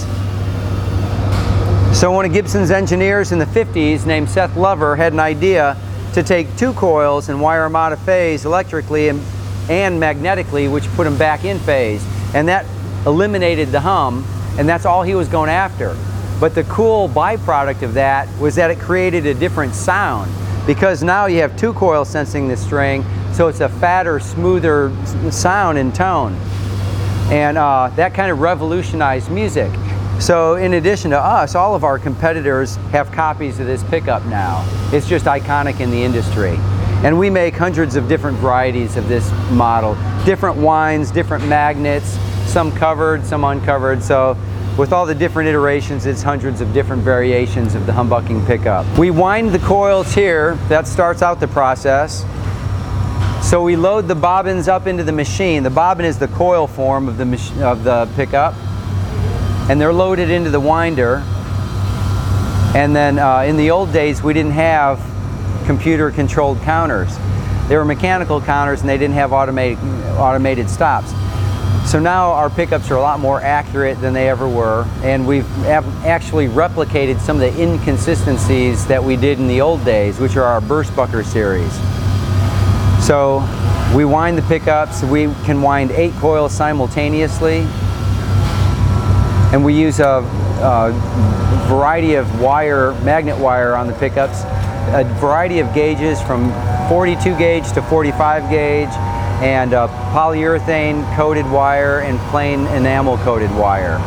So 1.96 2.12
one 2.12 2.26
of 2.26 2.34
Gibson's 2.34 2.72
engineers 2.72 3.32
in 3.32 3.38
the 3.38 3.46
50s 3.46 4.08
named 4.08 4.28
Seth 4.28 4.58
Lover 4.58 4.96
had 4.96 5.14
an 5.14 5.20
idea 5.20 5.78
to 6.16 6.24
take 6.24 6.48
two 6.58 6.74
coils 6.74 7.30
and 7.30 7.40
wire 7.40 7.66
them 7.66 7.76
out 7.76 7.94
of 7.94 8.00
phase 8.00 8.44
electrically 8.44 9.10
and, 9.10 9.22
and 9.70 10.00
magnetically, 10.00 10.68
which 10.68 10.88
put 10.96 11.06
them 11.06 11.18
back 11.18 11.46
in 11.46 11.60
phase. 11.60 12.06
And 12.34 12.48
that 12.48 12.66
eliminated 13.06 13.70
the 13.70 13.80
hum, 13.80 14.26
and 14.58 14.68
that's 14.68 14.86
all 14.86 15.04
he 15.04 15.16
was 15.16 15.28
going 15.28 15.50
after. 15.50 15.96
But 16.40 16.56
the 16.56 16.64
cool 16.66 17.10
byproduct 17.10 17.84
of 17.84 17.94
that 17.94 18.28
was 18.40 18.56
that 18.56 18.72
it 18.72 18.80
created 18.80 19.26
a 19.26 19.34
different 19.34 19.74
sound 19.76 20.32
because 20.66 21.04
now 21.04 21.26
you 21.26 21.40
have 21.40 21.58
two 21.58 21.74
coils 21.74 22.10
sensing 22.10 22.48
the 22.48 22.58
string, 22.58 23.04
so 23.34 23.48
it's 23.48 23.60
a 23.60 23.70
fatter, 23.70 24.20
smoother 24.20 24.92
sound 25.32 25.78
and 25.78 25.94
tone. 25.94 26.34
And 27.32 27.58
uh, 27.58 27.90
that 27.96 28.14
kind 28.14 28.32
of 28.32 28.40
revolutionized 28.40 29.32
music. 29.32 29.72
So 30.20 30.56
in 30.56 30.76
addition 30.76 31.12
to 31.12 31.20
us, 31.20 31.56
all 31.56 31.76
of 31.76 31.84
our 31.84 32.00
competitors 32.00 32.76
have 32.92 33.12
copies 33.12 33.60
of 33.60 33.66
this 33.66 33.84
pickup 33.86 34.24
now. 34.26 34.66
It's 34.94 35.08
just 35.08 35.26
iconic 35.26 35.80
in 35.80 35.92
the 35.92 36.02
industry. 36.02 36.58
And 37.04 37.20
we 37.20 37.30
make 37.30 37.56
hundreds 37.56 37.96
of 37.96 38.08
different 38.08 38.38
varieties 38.38 38.98
of 38.98 39.08
this 39.08 39.30
model. 39.52 39.96
Different 40.26 40.58
wines, 40.58 41.12
different 41.12 41.46
magnets, 41.48 42.18
some 42.46 42.72
covered, 42.72 43.26
some 43.26 43.44
uncovered. 43.44 44.02
So 44.02 44.38
with 44.78 44.94
all 44.94 45.06
the 45.06 45.16
different 45.16 45.50
iterations, 45.50 46.06
it's 46.06 46.22
hundreds 46.22 46.62
of 46.62 46.74
different 46.74 47.04
variations 47.04 47.76
of 47.76 47.86
the 47.86 47.92
humbucking 47.92 48.46
pickup. 48.48 48.86
We 48.98 49.12
wind 49.12 49.52
the 49.52 49.60
coils 49.60 50.14
here, 50.14 50.56
that 50.70 50.88
starts 50.88 51.22
out 51.22 51.40
the 51.40 51.48
process. 51.48 52.26
So 53.48 53.62
we 53.62 53.76
load 53.76 54.08
the 54.08 54.16
bobbins 54.16 54.68
up 54.68 54.88
into 54.88 55.04
the 55.04 55.12
machine. 55.12 55.64
The 55.64 55.70
bobbin 55.70 56.06
is 56.06 56.18
the 56.18 56.30
coil 56.30 56.66
form 56.66 57.08
of 57.08 57.18
the, 57.18 57.64
of 57.66 57.84
the 57.84 58.10
pickup 58.16 58.56
and 59.70 59.80
they're 59.80 59.94
loaded 59.94 60.30
into 60.30 60.50
the 60.50 60.60
winder. 60.60 61.24
And 62.76 62.94
then 62.94 63.18
uh, 63.18 63.42
in 63.42 63.56
the 63.56 63.72
old 63.72 63.94
days, 63.94 64.22
we 64.22 64.34
didn't 64.34 64.52
have 64.52 65.00
computer 65.66 66.12
controlled 66.12 66.60
counters. 66.62 67.18
They 67.68 67.78
were 67.78 67.86
mechanical 67.86 68.42
counters 68.42 68.82
and 68.82 68.90
they 68.90 68.98
didn't 68.98 69.16
have 69.16 69.34
automated, 69.34 69.80
automated 70.18 70.70
stops. 70.70 71.12
So 71.90 72.00
now 72.00 72.32
our 72.32 72.50
pickups 72.50 72.90
are 72.92 72.96
a 72.96 73.02
lot 73.02 73.20
more 73.20 73.42
accurate 73.42 74.00
than 74.00 74.14
they 74.14 74.30
ever 74.30 74.48
were, 74.48 74.86
and 75.04 75.28
we've 75.28 75.48
actually 75.66 76.48
replicated 76.48 77.20
some 77.20 77.42
of 77.42 77.42
the 77.42 77.62
inconsistencies 77.62 78.86
that 78.88 79.04
we 79.04 79.18
did 79.18 79.38
in 79.38 79.48
the 79.48 79.60
old 79.60 79.84
days, 79.84 80.18
which 80.18 80.38
are 80.38 80.46
our 80.46 80.62
Burstbucker 80.62 81.26
series. 81.26 81.74
So 83.06 83.44
we 83.94 84.06
wind 84.06 84.38
the 84.38 84.44
pickups, 84.44 85.04
we 85.04 85.26
can 85.44 85.62
wind 85.62 85.92
eight 85.92 86.14
coils 86.16 86.54
simultaneously, 86.54 87.68
and 89.52 89.64
we 89.64 89.74
use 89.74 90.00
a, 90.00 90.24
a 90.62 91.68
variety 91.68 92.16
of 92.16 92.40
wire, 92.40 92.94
magnet 93.02 93.38
wire 93.38 93.76
on 93.76 93.88
the 93.88 93.94
pickups, 93.94 94.44
a 94.88 95.04
variety 95.20 95.60
of 95.60 95.74
gauges 95.74 96.22
from 96.22 96.52
42 96.90 97.38
gauge 97.38 97.72
to 97.74 97.82
45 97.82 98.50
gauge, 98.50 98.90
and 99.42 99.74
uh, 99.74 99.88
polyurethane 100.14 101.16
coated 101.16 101.50
wire 101.50 102.02
and 102.02 102.20
plain 102.30 102.68
enamel 102.68 103.18
coated 103.20 103.52
wire. 103.52 104.00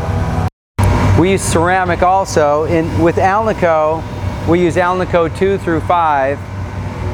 We 1.20 1.32
use 1.32 1.42
ceramic 1.42 2.02
also. 2.02 2.64
In, 2.64 3.02
with 3.02 3.16
Alnico, 3.16 4.02
we 4.48 4.60
use 4.60 4.76
Alnico 4.76 5.34
2 5.36 5.58
through 5.58 5.80
5, 5.80 6.38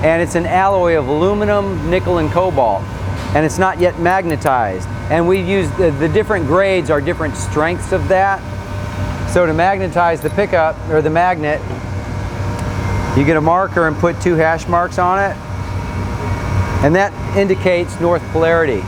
and 0.04 0.20
it's 0.20 0.34
an 0.34 0.46
alloy 0.46 0.98
of 0.98 1.08
aluminum, 1.08 1.88
nickel, 1.90 2.18
and 2.18 2.30
cobalt 2.30 2.82
and 3.34 3.46
it's 3.46 3.58
not 3.58 3.80
yet 3.80 3.98
magnetized. 3.98 4.86
And 5.10 5.26
we 5.26 5.40
use 5.40 5.70
the, 5.72 5.90
the 5.92 6.08
different 6.08 6.46
grades 6.46 6.90
are 6.90 7.00
different 7.00 7.34
strengths 7.34 7.92
of 7.92 8.08
that. 8.08 8.40
So 9.30 9.46
to 9.46 9.54
magnetize 9.54 10.20
the 10.20 10.28
pickup 10.30 10.76
or 10.90 11.00
the 11.00 11.10
magnet, 11.10 11.60
you 13.16 13.24
get 13.24 13.36
a 13.36 13.40
marker 13.40 13.86
and 13.86 13.96
put 13.96 14.20
two 14.22 14.34
hash 14.34 14.66
marks 14.66 14.98
on 14.98 15.18
it, 15.18 15.36
and 16.84 16.94
that 16.94 17.12
indicates 17.36 18.00
north 18.00 18.22
polarity. 18.32 18.82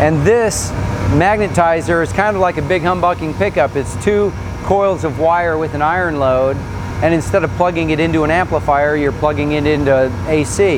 And 0.00 0.26
this 0.26 0.70
magnetizer 1.12 2.02
is 2.02 2.12
kind 2.12 2.36
of 2.36 2.40
like 2.40 2.56
a 2.56 2.62
big 2.62 2.82
humbucking 2.82 3.36
pickup. 3.36 3.76
It's 3.76 4.02
two 4.02 4.32
coils 4.64 5.04
of 5.04 5.18
wire 5.18 5.58
with 5.58 5.74
an 5.74 5.82
iron 5.82 6.18
load, 6.18 6.56
and 7.02 7.12
instead 7.12 7.44
of 7.44 7.50
plugging 7.52 7.90
it 7.90 8.00
into 8.00 8.24
an 8.24 8.30
amplifier, 8.30 8.96
you're 8.96 9.12
plugging 9.12 9.52
it 9.52 9.66
into 9.66 10.10
AC. 10.28 10.76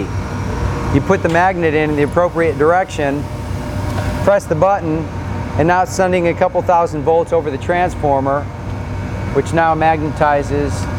You 0.94 1.00
put 1.00 1.22
the 1.22 1.28
magnet 1.28 1.74
in 1.74 1.94
the 1.94 2.02
appropriate 2.02 2.58
direction, 2.58 3.22
press 4.24 4.44
the 4.44 4.56
button, 4.56 5.04
and 5.58 5.68
now 5.68 5.82
it's 5.82 5.94
sending 5.94 6.28
a 6.28 6.34
couple 6.34 6.60
thousand 6.62 7.02
volts 7.02 7.32
over 7.32 7.50
the 7.50 7.58
transformer, 7.58 8.42
which 9.34 9.52
now 9.52 9.74
magnetizes 9.74 10.97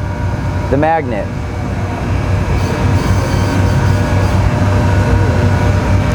the 0.69 0.77
magnet. 0.77 1.25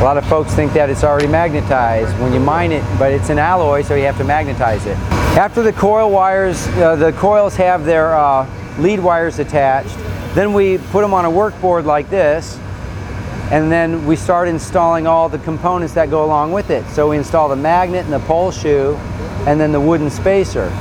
A 0.00 0.04
lot 0.04 0.16
of 0.16 0.26
folks 0.26 0.52
think 0.54 0.72
that 0.74 0.90
it's 0.90 1.02
already 1.02 1.26
magnetized 1.26 2.16
when 2.20 2.32
you 2.32 2.38
mine 2.38 2.72
it, 2.72 2.84
but 2.98 3.10
it's 3.10 3.30
an 3.30 3.38
alloy, 3.38 3.82
so 3.82 3.94
you 3.94 4.04
have 4.04 4.18
to 4.18 4.24
magnetize 4.24 4.84
it. 4.86 4.96
After 5.36 5.62
the 5.62 5.72
coil 5.72 6.10
wires, 6.10 6.66
uh, 6.76 6.94
the 6.94 7.12
coils 7.12 7.56
have 7.56 7.84
their 7.84 8.14
uh, 8.14 8.46
lead 8.78 9.00
wires 9.00 9.38
attached, 9.38 9.96
then 10.34 10.52
we 10.52 10.78
put 10.78 11.00
them 11.00 11.14
on 11.14 11.24
a 11.24 11.30
work 11.30 11.58
board 11.60 11.86
like 11.86 12.10
this, 12.10 12.58
and 13.50 13.72
then 13.72 14.06
we 14.06 14.14
start 14.14 14.46
installing 14.46 15.06
all 15.06 15.28
the 15.28 15.38
components 15.38 15.94
that 15.94 16.10
go 16.10 16.24
along 16.24 16.52
with 16.52 16.70
it. 16.70 16.84
So 16.88 17.10
we 17.10 17.16
install 17.16 17.48
the 17.48 17.56
magnet 17.56 18.04
and 18.04 18.12
the 18.12 18.20
pole 18.20 18.50
shoe 18.50 18.96
and 19.46 19.60
then 19.60 19.72
the 19.72 19.80
wooden 19.80 20.10
spacer. 20.10 20.72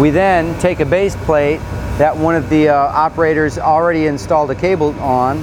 We 0.00 0.10
then 0.10 0.58
take 0.60 0.80
a 0.80 0.86
base 0.86 1.16
plate 1.16 1.60
that 1.98 2.16
one 2.16 2.34
of 2.34 2.48
the 2.48 2.68
uh, 2.68 2.74
operators 2.74 3.58
already 3.58 4.06
installed 4.06 4.50
a 4.50 4.54
cable 4.54 4.98
on 5.00 5.38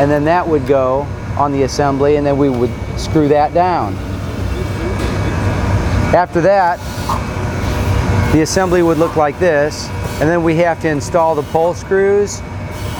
and 0.00 0.10
then 0.10 0.24
that 0.24 0.46
would 0.46 0.66
go 0.66 1.02
on 1.36 1.52
the 1.52 1.62
assembly 1.64 2.16
and 2.16 2.26
then 2.26 2.38
we 2.38 2.48
would 2.48 2.70
screw 2.98 3.28
that 3.28 3.52
down. 3.52 3.94
After 6.14 6.40
that, 6.40 6.78
the 8.32 8.42
assembly 8.42 8.82
would 8.82 8.98
look 8.98 9.16
like 9.16 9.38
this 9.38 9.88
and 10.20 10.28
then 10.28 10.42
we 10.42 10.56
have 10.56 10.80
to 10.80 10.88
install 10.88 11.34
the 11.34 11.42
pole 11.44 11.74
screws, 11.74 12.40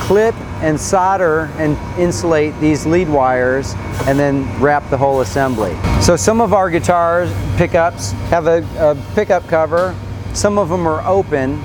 clip 0.01 0.35
and 0.63 0.79
solder 0.79 1.51
and 1.57 1.77
insulate 1.99 2.59
these 2.61 2.85
lead 2.85 3.09
wires 3.09 3.75
and 4.07 4.19
then 4.19 4.47
wrap 4.61 4.89
the 4.91 4.97
whole 4.97 5.21
assembly. 5.21 5.77
So 6.03 6.17
some 6.17 6.41
of 6.41 6.53
our 6.53 6.71
guitars 6.71 7.33
pickups 7.57 8.13
have 8.31 8.47
a, 8.47 8.67
a 8.79 8.97
pickup 9.15 9.47
cover, 9.49 9.95
some 10.35 10.59
of 10.59 10.69
them 10.69 10.87
are 10.87 11.07
open. 11.07 11.63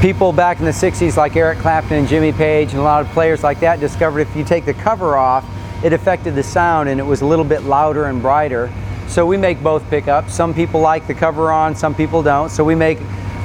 People 0.00 0.32
back 0.32 0.58
in 0.58 0.64
the 0.64 0.70
60s 0.70 1.16
like 1.16 1.34
Eric 1.34 1.58
Clapton 1.58 1.98
and 1.98 2.08
Jimmy 2.08 2.32
Page 2.32 2.70
and 2.70 2.78
a 2.78 2.82
lot 2.82 3.00
of 3.00 3.10
players 3.12 3.42
like 3.42 3.60
that 3.60 3.80
discovered 3.80 4.20
if 4.20 4.36
you 4.36 4.44
take 4.44 4.64
the 4.64 4.74
cover 4.74 5.16
off, 5.16 5.44
it 5.82 5.92
affected 5.92 6.34
the 6.34 6.42
sound 6.42 6.88
and 6.88 7.00
it 7.00 7.04
was 7.04 7.22
a 7.22 7.26
little 7.26 7.44
bit 7.44 7.62
louder 7.62 8.06
and 8.06 8.20
brighter. 8.20 8.70
So 9.08 9.26
we 9.26 9.36
make 9.36 9.62
both 9.62 9.88
pickups. 9.90 10.34
Some 10.34 10.54
people 10.54 10.80
like 10.80 11.06
the 11.06 11.14
cover 11.14 11.50
on, 11.52 11.74
some 11.74 11.94
people 11.94 12.22
don't. 12.22 12.50
So 12.50 12.64
we 12.64 12.74
make 12.74 12.98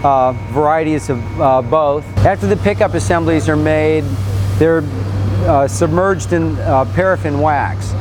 uh, 0.03 0.33
varieties 0.51 1.09
of 1.09 1.41
uh, 1.41 1.61
both. 1.61 2.05
After 2.19 2.47
the 2.47 2.57
pickup 2.57 2.93
assemblies 2.93 3.49
are 3.49 3.55
made, 3.55 4.03
they're 4.57 4.83
uh, 5.45 5.67
submerged 5.67 6.33
in 6.33 6.57
uh, 6.59 6.85
paraffin 6.93 7.39
wax. 7.39 7.91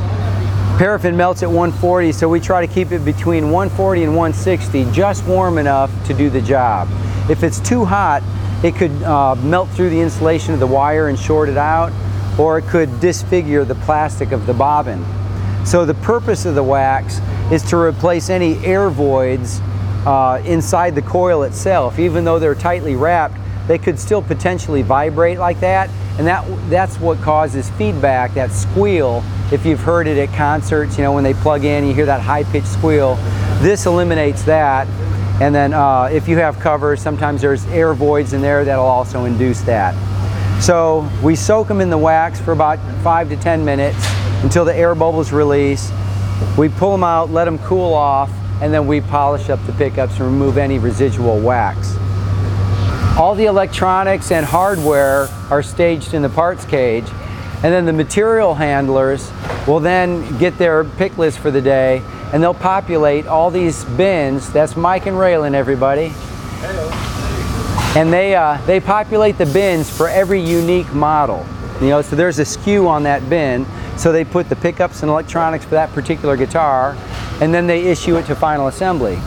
Paraffin 0.77 1.17
melts 1.17 1.43
at 1.43 1.49
140, 1.49 2.13
so 2.13 2.29
we 2.29 2.39
try 2.39 2.65
to 2.65 2.73
keep 2.73 2.93
it 2.93 3.03
between 3.03 3.51
140 3.51 4.03
and 4.03 4.15
160, 4.15 4.89
just 4.91 5.25
warm 5.25 5.57
enough 5.57 5.91
to 6.05 6.13
do 6.13 6.29
the 6.29 6.41
job. 6.41 6.87
If 7.29 7.43
it's 7.43 7.59
too 7.59 7.83
hot, 7.83 8.23
it 8.63 8.75
could 8.75 8.91
uh, 9.03 9.35
melt 9.35 9.69
through 9.69 9.89
the 9.89 9.99
insulation 9.99 10.53
of 10.53 10.59
the 10.59 10.67
wire 10.67 11.07
and 11.07 11.17
short 11.17 11.49
it 11.49 11.57
out, 11.57 11.91
or 12.37 12.57
it 12.57 12.65
could 12.65 12.99
disfigure 12.99 13.63
the 13.65 13.75
plastic 13.75 14.31
of 14.31 14.45
the 14.45 14.53
bobbin. 14.53 15.03
So 15.65 15.85
the 15.85 15.93
purpose 15.95 16.45
of 16.45 16.55
the 16.55 16.63
wax 16.63 17.19
is 17.51 17.63
to 17.69 17.77
replace 17.77 18.29
any 18.29 18.57
air 18.65 18.89
voids 18.89 19.59
uh, 20.05 20.41
inside 20.45 20.95
the 20.95 21.01
coil 21.01 21.43
itself. 21.43 21.99
Even 21.99 22.23
though 22.23 22.39
they're 22.39 22.55
tightly 22.55 22.95
wrapped, 22.95 23.37
they 23.67 23.77
could 23.77 23.99
still 23.99 24.21
potentially 24.21 24.81
vibrate 24.81 25.37
like 25.37 25.59
that. 25.59 25.89
And 26.17 26.27
that, 26.27 26.45
that's 26.69 26.99
what 26.99 27.21
causes 27.21 27.69
feedback, 27.71 28.33
that 28.33 28.51
squeal. 28.51 29.23
If 29.51 29.65
you've 29.65 29.79
heard 29.79 30.07
it 30.07 30.17
at 30.17 30.35
concerts, 30.35 30.97
you 30.97 31.03
know, 31.03 31.13
when 31.13 31.23
they 31.23 31.33
plug 31.33 31.63
in, 31.63 31.85
you 31.85 31.93
hear 31.93 32.05
that 32.07 32.21
high 32.21 32.43
pitched 32.43 32.67
squeal. 32.67 33.15
This 33.61 33.85
eliminates 33.85 34.43
that. 34.43 34.87
And 35.41 35.55
then 35.55 35.73
uh, 35.73 36.09
if 36.11 36.27
you 36.27 36.37
have 36.37 36.59
covers, 36.59 37.01
sometimes 37.01 37.41
there's 37.41 37.65
air 37.67 37.93
voids 37.93 38.33
in 38.33 38.41
there 38.41 38.65
that'll 38.65 38.85
also 38.85 39.23
induce 39.23 39.61
that. 39.61 39.95
So 40.61 41.09
we 41.23 41.37
soak 41.37 41.69
them 41.69 41.79
in 41.79 41.89
the 41.89 41.97
wax 41.97 42.41
for 42.41 42.51
about 42.51 42.79
five 43.01 43.29
to 43.29 43.37
10 43.37 43.63
minutes 43.63 43.97
until 44.43 44.65
the 44.65 44.75
air 44.75 44.93
bubbles 44.95 45.31
release. 45.31 45.91
We 46.57 46.67
pull 46.67 46.91
them 46.91 47.05
out, 47.05 47.31
let 47.31 47.45
them 47.45 47.57
cool 47.59 47.93
off, 47.93 48.29
and 48.61 48.73
then 48.73 48.85
we 48.85 48.99
polish 48.99 49.49
up 49.49 49.65
the 49.65 49.71
pickups 49.73 50.19
and 50.19 50.23
remove 50.23 50.57
any 50.57 50.77
residual 50.77 51.39
wax. 51.39 51.95
All 53.17 53.35
the 53.35 53.45
electronics 53.45 54.31
and 54.31 54.45
hardware 54.45 55.27
are 55.49 55.63
staged 55.63 56.13
in 56.13 56.21
the 56.21 56.29
parts 56.29 56.65
cage, 56.65 57.07
and 57.63 57.73
then 57.73 57.85
the 57.85 57.93
material 57.93 58.55
handlers 58.55 59.31
will 59.65 59.79
then 59.79 60.37
get 60.37 60.57
their 60.57 60.83
pick 60.83 61.17
list 61.17 61.39
for 61.39 61.51
the 61.51 61.61
day, 61.61 62.01
and 62.31 62.43
they'll 62.43 62.53
populate 62.53 63.27
all 63.27 63.49
these 63.49 63.83
bins. 63.85 64.51
That's 64.51 64.75
Mike 64.75 65.05
and 65.05 65.17
Raylan, 65.17 65.53
everybody. 65.53 66.11
Hello. 66.61 66.89
and 67.99 68.11
they 68.11 68.35
uh, 68.35 68.57
they 68.65 68.79
populate 68.79 69.37
the 69.37 69.45
bins 69.47 69.89
for 69.89 70.07
every 70.09 70.41
unique 70.41 70.93
model. 70.93 71.45
You 71.81 71.87
know, 71.89 72.01
so 72.01 72.15
there's 72.15 72.39
a 72.39 72.43
SKU 72.43 72.87
on 72.87 73.03
that 73.03 73.29
bin. 73.29 73.65
So 73.97 74.11
they 74.11 74.23
put 74.23 74.47
the 74.47 74.55
pickups 74.55 75.01
and 75.01 75.09
electronics 75.09 75.65
for 75.65 75.71
that 75.71 75.91
particular 75.91 76.37
guitar, 76.37 76.95
and 77.41 77.53
then 77.53 77.67
they 77.67 77.83
issue 77.85 78.15
it 78.17 78.25
to 78.27 78.35
final 78.35 78.67
assembly. 78.67 79.17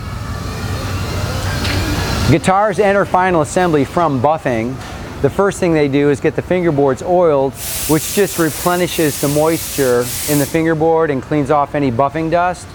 Guitars 2.30 2.78
enter 2.78 3.04
final 3.04 3.42
assembly 3.42 3.84
from 3.84 4.22
buffing. 4.22 4.74
The 5.20 5.28
first 5.30 5.60
thing 5.60 5.74
they 5.74 5.88
do 5.88 6.08
is 6.10 6.20
get 6.20 6.34
the 6.34 6.42
fingerboards 6.42 7.06
oiled, 7.06 7.52
which 7.90 8.14
just 8.14 8.38
replenishes 8.38 9.20
the 9.20 9.28
moisture 9.28 10.00
in 10.30 10.38
the 10.38 10.46
fingerboard 10.46 11.10
and 11.10 11.22
cleans 11.22 11.50
off 11.50 11.74
any 11.74 11.92
buffing 11.92 12.30
dust. 12.30 12.66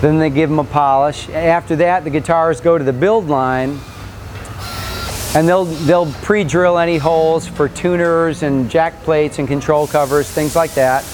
Then 0.00 0.18
they 0.18 0.30
give 0.30 0.48
them 0.48 0.58
a 0.58 0.64
polish. 0.64 1.28
After 1.28 1.76
that, 1.76 2.04
the 2.04 2.10
guitars 2.10 2.60
go 2.60 2.78
to 2.78 2.84
the 2.84 2.92
build 2.92 3.28
line 3.28 3.78
and 5.34 5.48
they'll, 5.48 5.64
they'll 5.64 6.10
pre-drill 6.22 6.78
any 6.78 6.96
holes 6.96 7.46
for 7.46 7.68
tuners 7.68 8.42
and 8.42 8.70
jack 8.70 8.94
plates 9.02 9.38
and 9.38 9.46
control 9.46 9.86
covers, 9.86 10.30
things 10.30 10.56
like 10.56 10.74
that. 10.74 11.04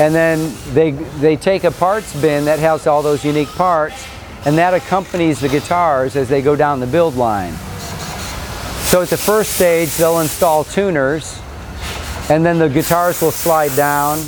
And 0.00 0.14
then 0.14 0.54
they, 0.74 0.90
they 0.90 1.36
take 1.36 1.64
a 1.64 1.70
parts 1.70 2.18
bin 2.20 2.44
that 2.46 2.58
has 2.58 2.86
all 2.86 3.02
those 3.02 3.24
unique 3.24 3.48
parts 3.48 4.06
and 4.46 4.56
that 4.58 4.74
accompanies 4.74 5.40
the 5.40 5.48
guitars 5.48 6.14
as 6.14 6.28
they 6.28 6.40
go 6.40 6.54
down 6.54 6.78
the 6.78 6.86
build 6.86 7.16
line. 7.16 7.52
So 8.86 9.02
at 9.02 9.08
the 9.08 9.16
first 9.16 9.54
stage, 9.54 9.96
they'll 9.96 10.20
install 10.20 10.62
tuners, 10.62 11.40
and 12.30 12.46
then 12.46 12.60
the 12.60 12.68
guitars 12.68 13.20
will 13.20 13.32
slide 13.32 13.74
down, 13.74 14.20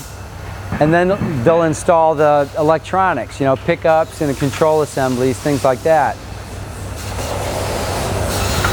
and 0.81 0.95
then 0.95 1.09
they'll 1.43 1.65
install 1.65 2.15
the 2.15 2.49
electronics, 2.57 3.41
you 3.41 3.47
know, 3.47 3.57
pickups 3.57 4.21
and 4.21 4.31
the 4.31 4.39
control 4.39 4.83
assemblies, 4.83 5.37
things 5.39 5.65
like 5.65 5.83
that. 5.83 6.17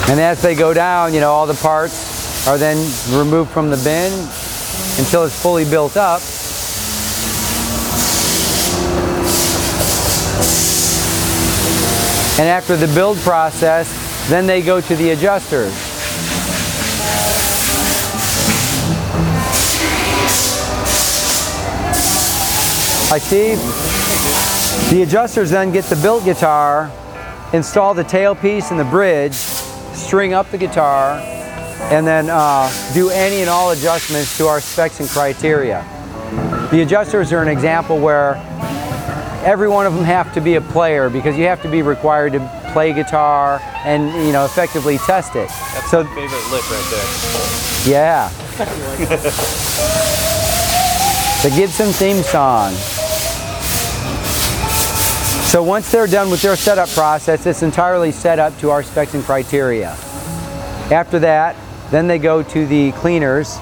And 0.07 0.19
as 0.19 0.39
they 0.41 0.53
go 0.53 0.71
down, 0.71 1.15
you 1.15 1.19
know, 1.19 1.31
all 1.31 1.47
the 1.47 1.55
parts 1.55 2.47
are 2.47 2.59
then 2.59 2.77
removed 3.09 3.49
from 3.49 3.71
the 3.71 3.77
bin 3.77 4.13
until 4.99 5.23
it's 5.23 5.41
fully 5.41 5.65
built 5.65 5.97
up. 5.97 6.21
And 12.37 12.49
after 12.49 12.77
the 12.77 12.93
build 12.93 13.17
process, 13.19 13.89
then 14.29 14.45
they 14.45 14.61
go 14.61 14.79
to 14.79 14.95
the 14.95 15.09
adjusters. 15.09 15.94
I 23.15 23.17
see. 23.17 23.55
The 24.93 25.01
adjusters 25.03 25.51
then 25.51 25.71
get 25.71 25.85
the 25.85 25.95
built 25.95 26.25
guitar, 26.25 26.91
install 27.53 27.93
the 27.93 28.03
tailpiece 28.03 28.71
and 28.71 28.79
the 28.79 28.83
bridge, 28.83 29.35
string 29.35 30.33
up 30.33 30.51
the 30.51 30.57
guitar, 30.57 31.21
and 31.93 32.05
then 32.05 32.29
uh, 32.29 32.69
do 32.93 33.09
any 33.11 33.39
and 33.39 33.49
all 33.49 33.71
adjustments 33.71 34.37
to 34.37 34.47
our 34.47 34.59
specs 34.59 34.99
and 34.99 35.07
criteria. 35.07 35.85
The 36.71 36.81
adjusters 36.81 37.31
are 37.31 37.41
an 37.41 37.47
example 37.47 37.99
where 37.99 38.35
every 39.45 39.69
one 39.69 39.85
of 39.85 39.93
them 39.93 40.03
have 40.03 40.33
to 40.33 40.41
be 40.41 40.55
a 40.55 40.61
player 40.61 41.09
because 41.09 41.37
you 41.37 41.45
have 41.45 41.61
to 41.61 41.71
be 41.71 41.83
required 41.83 42.33
to 42.33 42.41
play 42.73 42.91
guitar 42.91 43.61
and 43.85 44.11
you 44.25 44.33
know 44.33 44.43
effectively 44.43 44.97
test 44.97 45.37
it. 45.37 45.47
That's 45.47 45.89
so 45.89 46.03
my 46.03 46.15
favorite 46.15 46.51
lick 46.51 46.69
right 46.69 46.85
there. 46.91 47.07
yeah, 47.89 48.29
the 51.45 51.51
Gibson 51.55 51.93
theme 51.93 52.21
song. 52.21 52.73
So 55.45 55.63
once 55.63 55.89
they're 55.91 56.07
done 56.07 56.31
with 56.31 56.41
their 56.41 56.55
setup 56.55 56.89
process, 56.89 57.45
it's 57.45 57.61
entirely 57.61 58.11
set 58.11 58.39
up 58.39 58.57
to 58.59 58.71
our 58.71 58.83
specs 58.83 59.13
and 59.13 59.23
criteria. 59.23 59.91
After 60.91 61.19
that, 61.19 61.55
then 61.91 62.07
they 62.07 62.17
go 62.17 62.43
to 62.43 62.65
the 62.65 62.91
cleaners. 62.93 63.57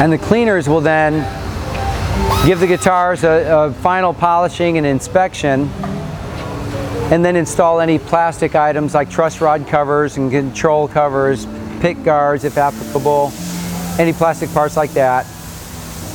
And 0.00 0.12
the 0.12 0.18
cleaners 0.18 0.68
will 0.68 0.80
then 0.80 1.14
give 2.46 2.60
the 2.60 2.66
guitars 2.68 3.24
a, 3.24 3.66
a 3.66 3.72
final 3.82 4.14
polishing 4.14 4.78
and 4.78 4.86
inspection 4.86 5.68
and 7.10 7.24
then 7.24 7.34
install 7.36 7.80
any 7.80 7.98
plastic 7.98 8.54
items 8.54 8.94
like 8.94 9.10
truss 9.10 9.40
rod 9.40 9.66
covers 9.66 10.16
and 10.16 10.30
control 10.30 10.86
covers, 10.88 11.46
pick 11.80 12.02
guards 12.04 12.44
if 12.44 12.56
applicable, 12.56 13.32
any 13.98 14.12
plastic 14.12 14.48
parts 14.50 14.76
like 14.76 14.92
that. 14.92 15.26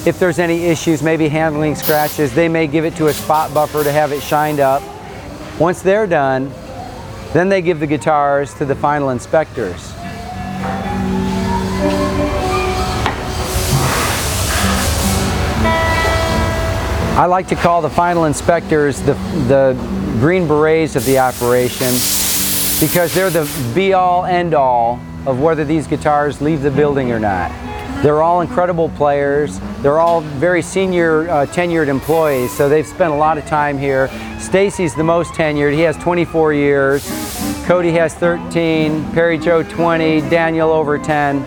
If 0.03 0.17
there's 0.17 0.39
any 0.39 0.65
issues, 0.65 1.03
maybe 1.03 1.27
handling 1.27 1.75
scratches, 1.75 2.33
they 2.33 2.47
may 2.47 2.65
give 2.65 2.85
it 2.85 2.95
to 2.95 3.07
a 3.07 3.13
spot 3.13 3.53
buffer 3.53 3.83
to 3.83 3.91
have 3.91 4.11
it 4.11 4.23
shined 4.23 4.59
up. 4.59 4.81
Once 5.59 5.83
they're 5.83 6.07
done, 6.07 6.51
then 7.33 7.49
they 7.49 7.61
give 7.61 7.79
the 7.79 7.85
guitars 7.85 8.51
to 8.55 8.65
the 8.65 8.73
final 8.73 9.11
inspectors. 9.11 9.93
I 17.15 17.27
like 17.27 17.47
to 17.49 17.55
call 17.55 17.83
the 17.83 17.89
final 17.89 18.25
inspectors 18.25 18.99
the, 19.01 19.13
the 19.47 19.73
Green 20.19 20.47
Berets 20.47 20.95
of 20.95 21.05
the 21.05 21.19
operation 21.19 21.93
because 22.79 23.13
they're 23.13 23.29
the 23.29 23.47
be 23.75 23.93
all 23.93 24.25
end 24.25 24.55
all 24.55 24.99
of 25.27 25.39
whether 25.39 25.63
these 25.63 25.85
guitars 25.85 26.41
leave 26.41 26.63
the 26.63 26.71
building 26.71 27.11
or 27.11 27.19
not. 27.19 27.70
They're 28.01 28.23
all 28.23 28.41
incredible 28.41 28.89
players. 28.89 29.59
They're 29.83 29.99
all 29.99 30.21
very 30.21 30.63
senior 30.63 31.29
uh, 31.29 31.45
tenured 31.45 31.87
employees, 31.87 32.51
so 32.51 32.67
they've 32.67 32.87
spent 32.87 33.13
a 33.13 33.15
lot 33.15 33.37
of 33.37 33.45
time 33.45 33.77
here. 33.77 34.09
Stacy's 34.39 34.95
the 34.95 35.03
most 35.03 35.33
tenured. 35.33 35.73
He 35.73 35.81
has 35.81 35.95
24 35.97 36.53
years. 36.53 37.07
Cody 37.65 37.91
has 37.91 38.15
13, 38.15 39.11
Perry 39.11 39.37
Joe 39.37 39.61
20, 39.61 40.21
Daniel 40.31 40.71
over 40.71 40.97
10. 40.97 41.45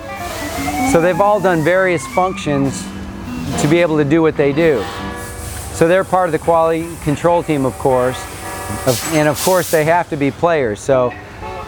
So 0.93 1.01
they've 1.01 1.21
all 1.21 1.41
done 1.41 1.65
various 1.65 2.07
functions 2.15 2.85
to 3.61 3.67
be 3.69 3.79
able 3.79 3.97
to 3.97 4.05
do 4.05 4.23
what 4.23 4.37
they 4.37 4.53
do. 4.53 4.85
So 5.73 5.89
they're 5.89 6.05
part 6.05 6.29
of 6.29 6.33
the 6.33 6.39
quality 6.39 6.89
control 7.03 7.43
team, 7.43 7.67
of 7.67 7.77
course. 7.79 8.17
And 9.13 9.29
of 9.29 9.43
course, 9.43 9.73
they 9.73 9.85
have 9.87 10.09
to 10.11 10.17
be 10.17 10.31
players. 10.31 10.79
So 10.79 11.13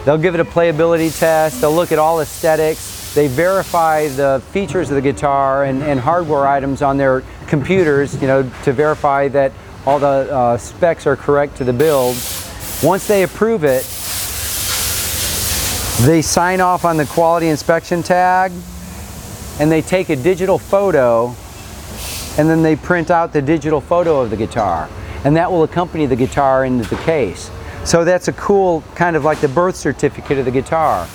they'll 0.05 0.17
give 0.17 0.33
it 0.33 0.39
a 0.39 0.45
playability 0.45 1.17
test, 1.19 1.59
they'll 1.59 1.75
look 1.75 1.91
at 1.91 1.99
all 1.99 2.21
aesthetics, 2.21 2.96
they 3.17 3.27
verify 3.27 4.07
the 4.09 4.43
features 4.51 4.91
of 4.91 4.95
the 4.95 5.01
guitar 5.01 5.63
and, 5.63 5.81
and 5.81 5.99
hardware 5.99 6.47
items 6.47 6.83
on 6.83 6.97
their 6.97 7.23
computers, 7.47 8.13
you 8.21 8.27
know, 8.27 8.43
to 8.63 8.71
verify 8.71 9.27
that 9.27 9.51
all 9.87 9.97
the 9.97 10.05
uh, 10.05 10.55
specs 10.55 11.07
are 11.07 11.15
correct 11.15 11.57
to 11.57 11.63
the 11.63 11.73
build. 11.73 12.15
Once 12.83 13.07
they 13.07 13.23
approve 13.23 13.63
it, 13.63 13.81
they 16.05 16.21
sign 16.21 16.61
off 16.61 16.85
on 16.85 16.95
the 16.95 17.07
quality 17.07 17.47
inspection 17.47 18.03
tag 18.03 18.51
and 19.59 19.71
they 19.71 19.81
take 19.81 20.09
a 20.09 20.15
digital 20.15 20.59
photo 20.59 21.29
and 22.37 22.47
then 22.47 22.61
they 22.61 22.75
print 22.75 23.09
out 23.09 23.33
the 23.33 23.41
digital 23.41 23.81
photo 23.81 24.21
of 24.21 24.29
the 24.29 24.37
guitar 24.37 24.87
and 25.23 25.35
that 25.35 25.51
will 25.51 25.63
accompany 25.63 26.05
the 26.05 26.15
guitar 26.15 26.65
into 26.65 26.87
the 26.87 27.01
case. 27.01 27.49
So 27.83 28.05
that's 28.05 28.27
a 28.27 28.33
cool 28.33 28.83
kind 28.93 29.15
of 29.15 29.25
like 29.25 29.41
the 29.41 29.47
birth 29.47 29.75
certificate 29.75 30.37
of 30.37 30.45
the 30.45 30.51
guitar. 30.51 31.07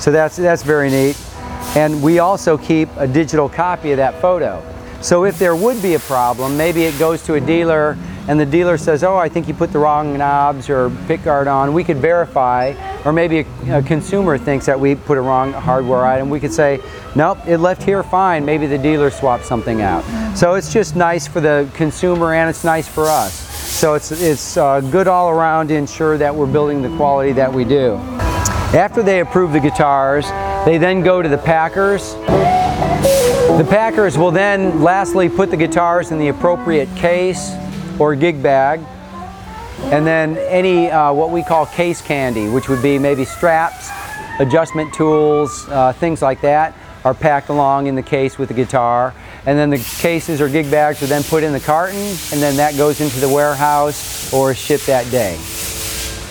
So 0.00 0.12
that's 0.12 0.36
that's 0.36 0.62
very 0.62 0.90
neat. 0.90 1.16
And 1.76 2.02
we 2.02 2.18
also 2.18 2.58
keep 2.58 2.88
a 2.96 3.06
digital 3.06 3.48
copy 3.48 3.92
of 3.92 3.98
that 3.98 4.20
photo. 4.20 4.62
So 5.00 5.24
if 5.24 5.38
there 5.38 5.56
would 5.56 5.80
be 5.80 5.94
a 5.94 5.98
problem, 6.00 6.56
maybe 6.56 6.84
it 6.84 6.98
goes 6.98 7.22
to 7.24 7.34
a 7.34 7.40
dealer 7.40 7.96
and 8.28 8.38
the 8.38 8.46
dealer 8.46 8.76
says, 8.76 9.02
"Oh, 9.02 9.16
I 9.16 9.28
think 9.28 9.48
you 9.48 9.54
put 9.54 9.72
the 9.72 9.78
wrong 9.78 10.16
knobs 10.16 10.68
or 10.68 10.90
pickguard 11.08 11.52
on." 11.52 11.72
We 11.72 11.82
could 11.82 11.96
verify, 11.96 12.74
or 13.04 13.12
maybe 13.12 13.40
a, 13.66 13.78
a 13.78 13.82
consumer 13.82 14.38
thinks 14.38 14.66
that 14.66 14.78
we 14.78 14.94
put 14.94 15.18
a 15.18 15.20
wrong 15.20 15.52
hardware 15.52 16.04
item. 16.04 16.28
We 16.28 16.38
could 16.38 16.52
say, 16.52 16.80
"Nope, 17.16 17.38
it 17.46 17.58
left 17.58 17.82
here 17.82 18.02
fine." 18.02 18.44
Maybe 18.44 18.66
the 18.66 18.78
dealer 18.78 19.10
swapped 19.10 19.44
something 19.44 19.80
out. 19.80 20.04
So 20.36 20.54
it's 20.54 20.72
just 20.72 20.96
nice 20.96 21.26
for 21.26 21.40
the 21.40 21.68
consumer 21.74 22.34
and 22.34 22.48
it's 22.48 22.62
nice 22.62 22.86
for 22.86 23.06
us. 23.06 23.32
So 23.32 23.94
it's 23.94 24.12
it's 24.12 24.56
uh, 24.56 24.80
good 24.80 25.08
all 25.08 25.30
around 25.30 25.68
to 25.68 25.74
ensure 25.74 26.18
that 26.18 26.34
we're 26.34 26.46
building 26.46 26.82
the 26.82 26.94
quality 26.96 27.32
that 27.32 27.52
we 27.52 27.64
do. 27.64 27.98
After 28.74 29.02
they 29.02 29.18
approve 29.18 29.50
the 29.50 29.58
guitars, 29.58 30.30
they 30.64 30.78
then 30.78 31.02
go 31.02 31.20
to 31.20 31.28
the 31.28 31.38
packers. 31.38 32.14
The 32.14 33.66
packers 33.68 34.16
will 34.16 34.30
then 34.30 34.80
lastly 34.80 35.28
put 35.28 35.50
the 35.50 35.56
guitars 35.56 36.12
in 36.12 36.18
the 36.18 36.28
appropriate 36.28 36.88
case 36.94 37.50
or 37.98 38.14
gig 38.14 38.40
bag. 38.40 38.78
And 39.92 40.06
then 40.06 40.38
any 40.38 40.88
uh, 40.88 41.12
what 41.12 41.30
we 41.30 41.42
call 41.42 41.66
case 41.66 42.00
candy, 42.00 42.48
which 42.48 42.68
would 42.68 42.80
be 42.80 42.96
maybe 42.96 43.24
straps, 43.24 43.90
adjustment 44.38 44.94
tools, 44.94 45.66
uh, 45.68 45.92
things 45.94 46.22
like 46.22 46.40
that, 46.42 46.72
are 47.04 47.14
packed 47.14 47.48
along 47.48 47.88
in 47.88 47.96
the 47.96 48.02
case 48.02 48.38
with 48.38 48.50
the 48.50 48.54
guitar. 48.54 49.12
And 49.46 49.58
then 49.58 49.70
the 49.70 49.78
cases 49.78 50.40
or 50.40 50.48
gig 50.48 50.70
bags 50.70 51.02
are 51.02 51.06
then 51.06 51.24
put 51.24 51.42
in 51.42 51.52
the 51.52 51.58
carton, 51.58 51.96
and 51.96 52.40
then 52.40 52.56
that 52.58 52.76
goes 52.76 53.00
into 53.00 53.18
the 53.18 53.28
warehouse 53.28 54.32
or 54.32 54.54
shipped 54.54 54.86
that 54.86 55.10
day. 55.10 55.34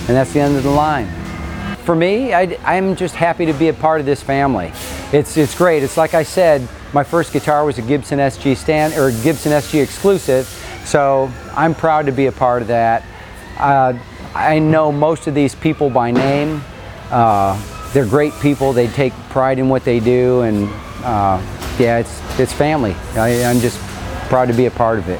And 0.07 0.15
that's 0.15 0.31
the 0.31 0.39
end 0.39 0.55
of 0.55 0.63
the 0.63 0.71
line 0.71 1.28
for 1.85 1.95
me, 1.95 2.33
I, 2.33 2.75
am 2.75 2.95
just 2.95 3.15
happy 3.15 3.45
to 3.45 3.53
be 3.53 3.69
a 3.69 3.73
part 3.73 3.99
of 3.99 4.05
this 4.05 4.21
family. 4.21 4.71
It's, 5.11 5.37
it's 5.37 5.55
great. 5.57 5.83
It's 5.83 5.97
like 5.97 6.13
I 6.13 6.23
said, 6.23 6.67
my 6.93 7.03
first 7.03 7.33
guitar 7.33 7.65
was 7.65 7.77
a 7.77 7.81
Gibson 7.81 8.19
SG 8.19 8.55
stand 8.57 8.93
or 8.95 9.11
Gibson 9.23 9.51
SG 9.51 9.81
exclusive, 9.81 10.47
so 10.85 11.31
I'm 11.55 11.75
proud 11.75 12.05
to 12.07 12.11
be 12.11 12.27
a 12.27 12.31
part 12.31 12.61
of 12.61 12.67
that. 12.69 13.03
Uh, 13.57 13.93
I 14.33 14.59
know 14.59 14.91
most 14.91 15.27
of 15.27 15.35
these 15.35 15.55
people 15.55 15.89
by 15.89 16.11
name. 16.11 16.61
Uh, 17.09 17.59
they're 17.93 18.05
great 18.05 18.33
people. 18.41 18.73
They 18.73 18.87
take 18.87 19.13
pride 19.29 19.59
in 19.59 19.69
what 19.69 19.83
they 19.83 19.99
do, 19.99 20.41
and 20.41 20.69
uh, 21.03 21.41
yeah, 21.79 21.97
it's 21.97 22.39
it's 22.39 22.53
family. 22.53 22.93
I, 23.15 23.43
I'm 23.43 23.59
just 23.59 23.79
proud 24.29 24.47
to 24.47 24.53
be 24.53 24.67
a 24.67 24.71
part 24.71 24.99
of 24.99 25.09
it. 25.09 25.19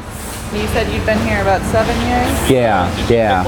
You 0.53 0.65
said 0.69 0.91
you've 0.91 1.05
been 1.05 1.19
here 1.27 1.41
about 1.41 1.61
seven 1.71 1.95
years? 2.07 2.49
Yeah, 2.49 3.07
yeah. 3.07 3.43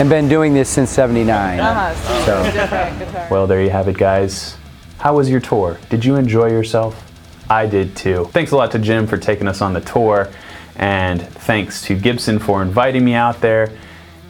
And 0.00 0.10
been 0.10 0.28
doing 0.28 0.54
this 0.54 0.68
since 0.68 0.90
'79. 0.90 1.60
Uh-huh, 1.60 1.94
so 1.94 2.24
So- 2.44 2.50
different 2.50 2.98
guitar. 2.98 3.28
Well, 3.30 3.46
there 3.46 3.62
you 3.62 3.70
have 3.70 3.86
it, 3.86 3.96
guys. 3.96 4.56
How 4.98 5.14
was 5.14 5.30
your 5.30 5.38
tour? 5.40 5.78
Did 5.88 6.04
you 6.04 6.16
enjoy 6.16 6.48
yourself? 6.50 7.08
I 7.48 7.66
did 7.66 7.94
too. 7.96 8.28
Thanks 8.32 8.50
a 8.50 8.56
lot 8.56 8.72
to 8.72 8.78
Jim 8.80 9.06
for 9.06 9.16
taking 9.18 9.46
us 9.46 9.60
on 9.62 9.72
the 9.72 9.80
tour, 9.80 10.28
and 10.76 11.22
thanks 11.22 11.80
to 11.82 11.94
Gibson 11.94 12.38
for 12.40 12.60
inviting 12.60 13.04
me 13.04 13.14
out 13.14 13.40
there, 13.40 13.70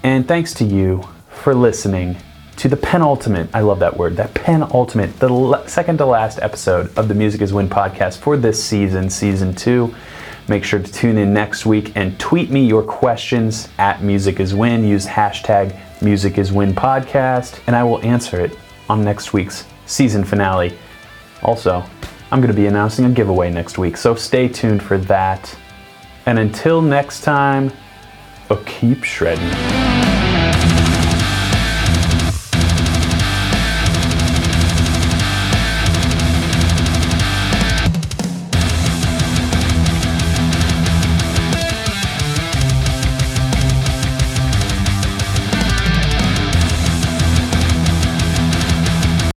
and 0.02 0.28
thanks 0.28 0.52
to 0.54 0.64
you 0.64 1.08
for 1.30 1.54
listening 1.54 2.16
to 2.56 2.68
the 2.68 2.76
penultimate, 2.76 3.48
I 3.54 3.60
love 3.60 3.78
that 3.78 3.96
word, 3.96 4.16
that 4.18 4.34
penultimate, 4.34 5.18
the 5.18 5.32
le- 5.32 5.66
second 5.68 5.96
to 5.98 6.06
last 6.06 6.38
episode 6.42 6.96
of 6.98 7.08
the 7.08 7.14
Music 7.14 7.40
is 7.40 7.52
Win 7.54 7.68
podcast 7.68 8.18
for 8.18 8.36
this 8.36 8.62
season, 8.62 9.08
season 9.08 9.54
two. 9.54 9.94
Make 10.48 10.64
sure 10.64 10.80
to 10.80 10.92
tune 10.92 11.18
in 11.18 11.32
next 11.32 11.66
week 11.66 11.92
and 11.96 12.18
tweet 12.18 12.50
me 12.50 12.66
your 12.66 12.82
questions 12.82 13.68
at 13.78 14.02
Music 14.02 14.40
is 14.40 14.54
Win. 14.54 14.84
Use 14.84 15.06
hashtag 15.06 15.78
Music 16.02 16.36
is 16.36 16.52
Win 16.52 16.74
podcast, 16.74 17.60
and 17.66 17.76
I 17.76 17.84
will 17.84 18.02
answer 18.04 18.40
it 18.40 18.58
on 18.88 19.04
next 19.04 19.32
week's 19.32 19.64
season 19.86 20.24
finale. 20.24 20.76
Also, 21.42 21.84
I'm 22.32 22.40
going 22.40 22.50
to 22.50 22.56
be 22.56 22.66
announcing 22.66 23.04
a 23.04 23.10
giveaway 23.10 23.50
next 23.50 23.78
week, 23.78 23.96
so 23.96 24.14
stay 24.14 24.48
tuned 24.48 24.82
for 24.82 24.98
that. 24.98 25.56
And 26.26 26.38
until 26.38 26.82
next 26.82 27.22
time, 27.22 27.72
oh, 28.50 28.62
keep 28.66 29.04
shredding. 29.04 29.81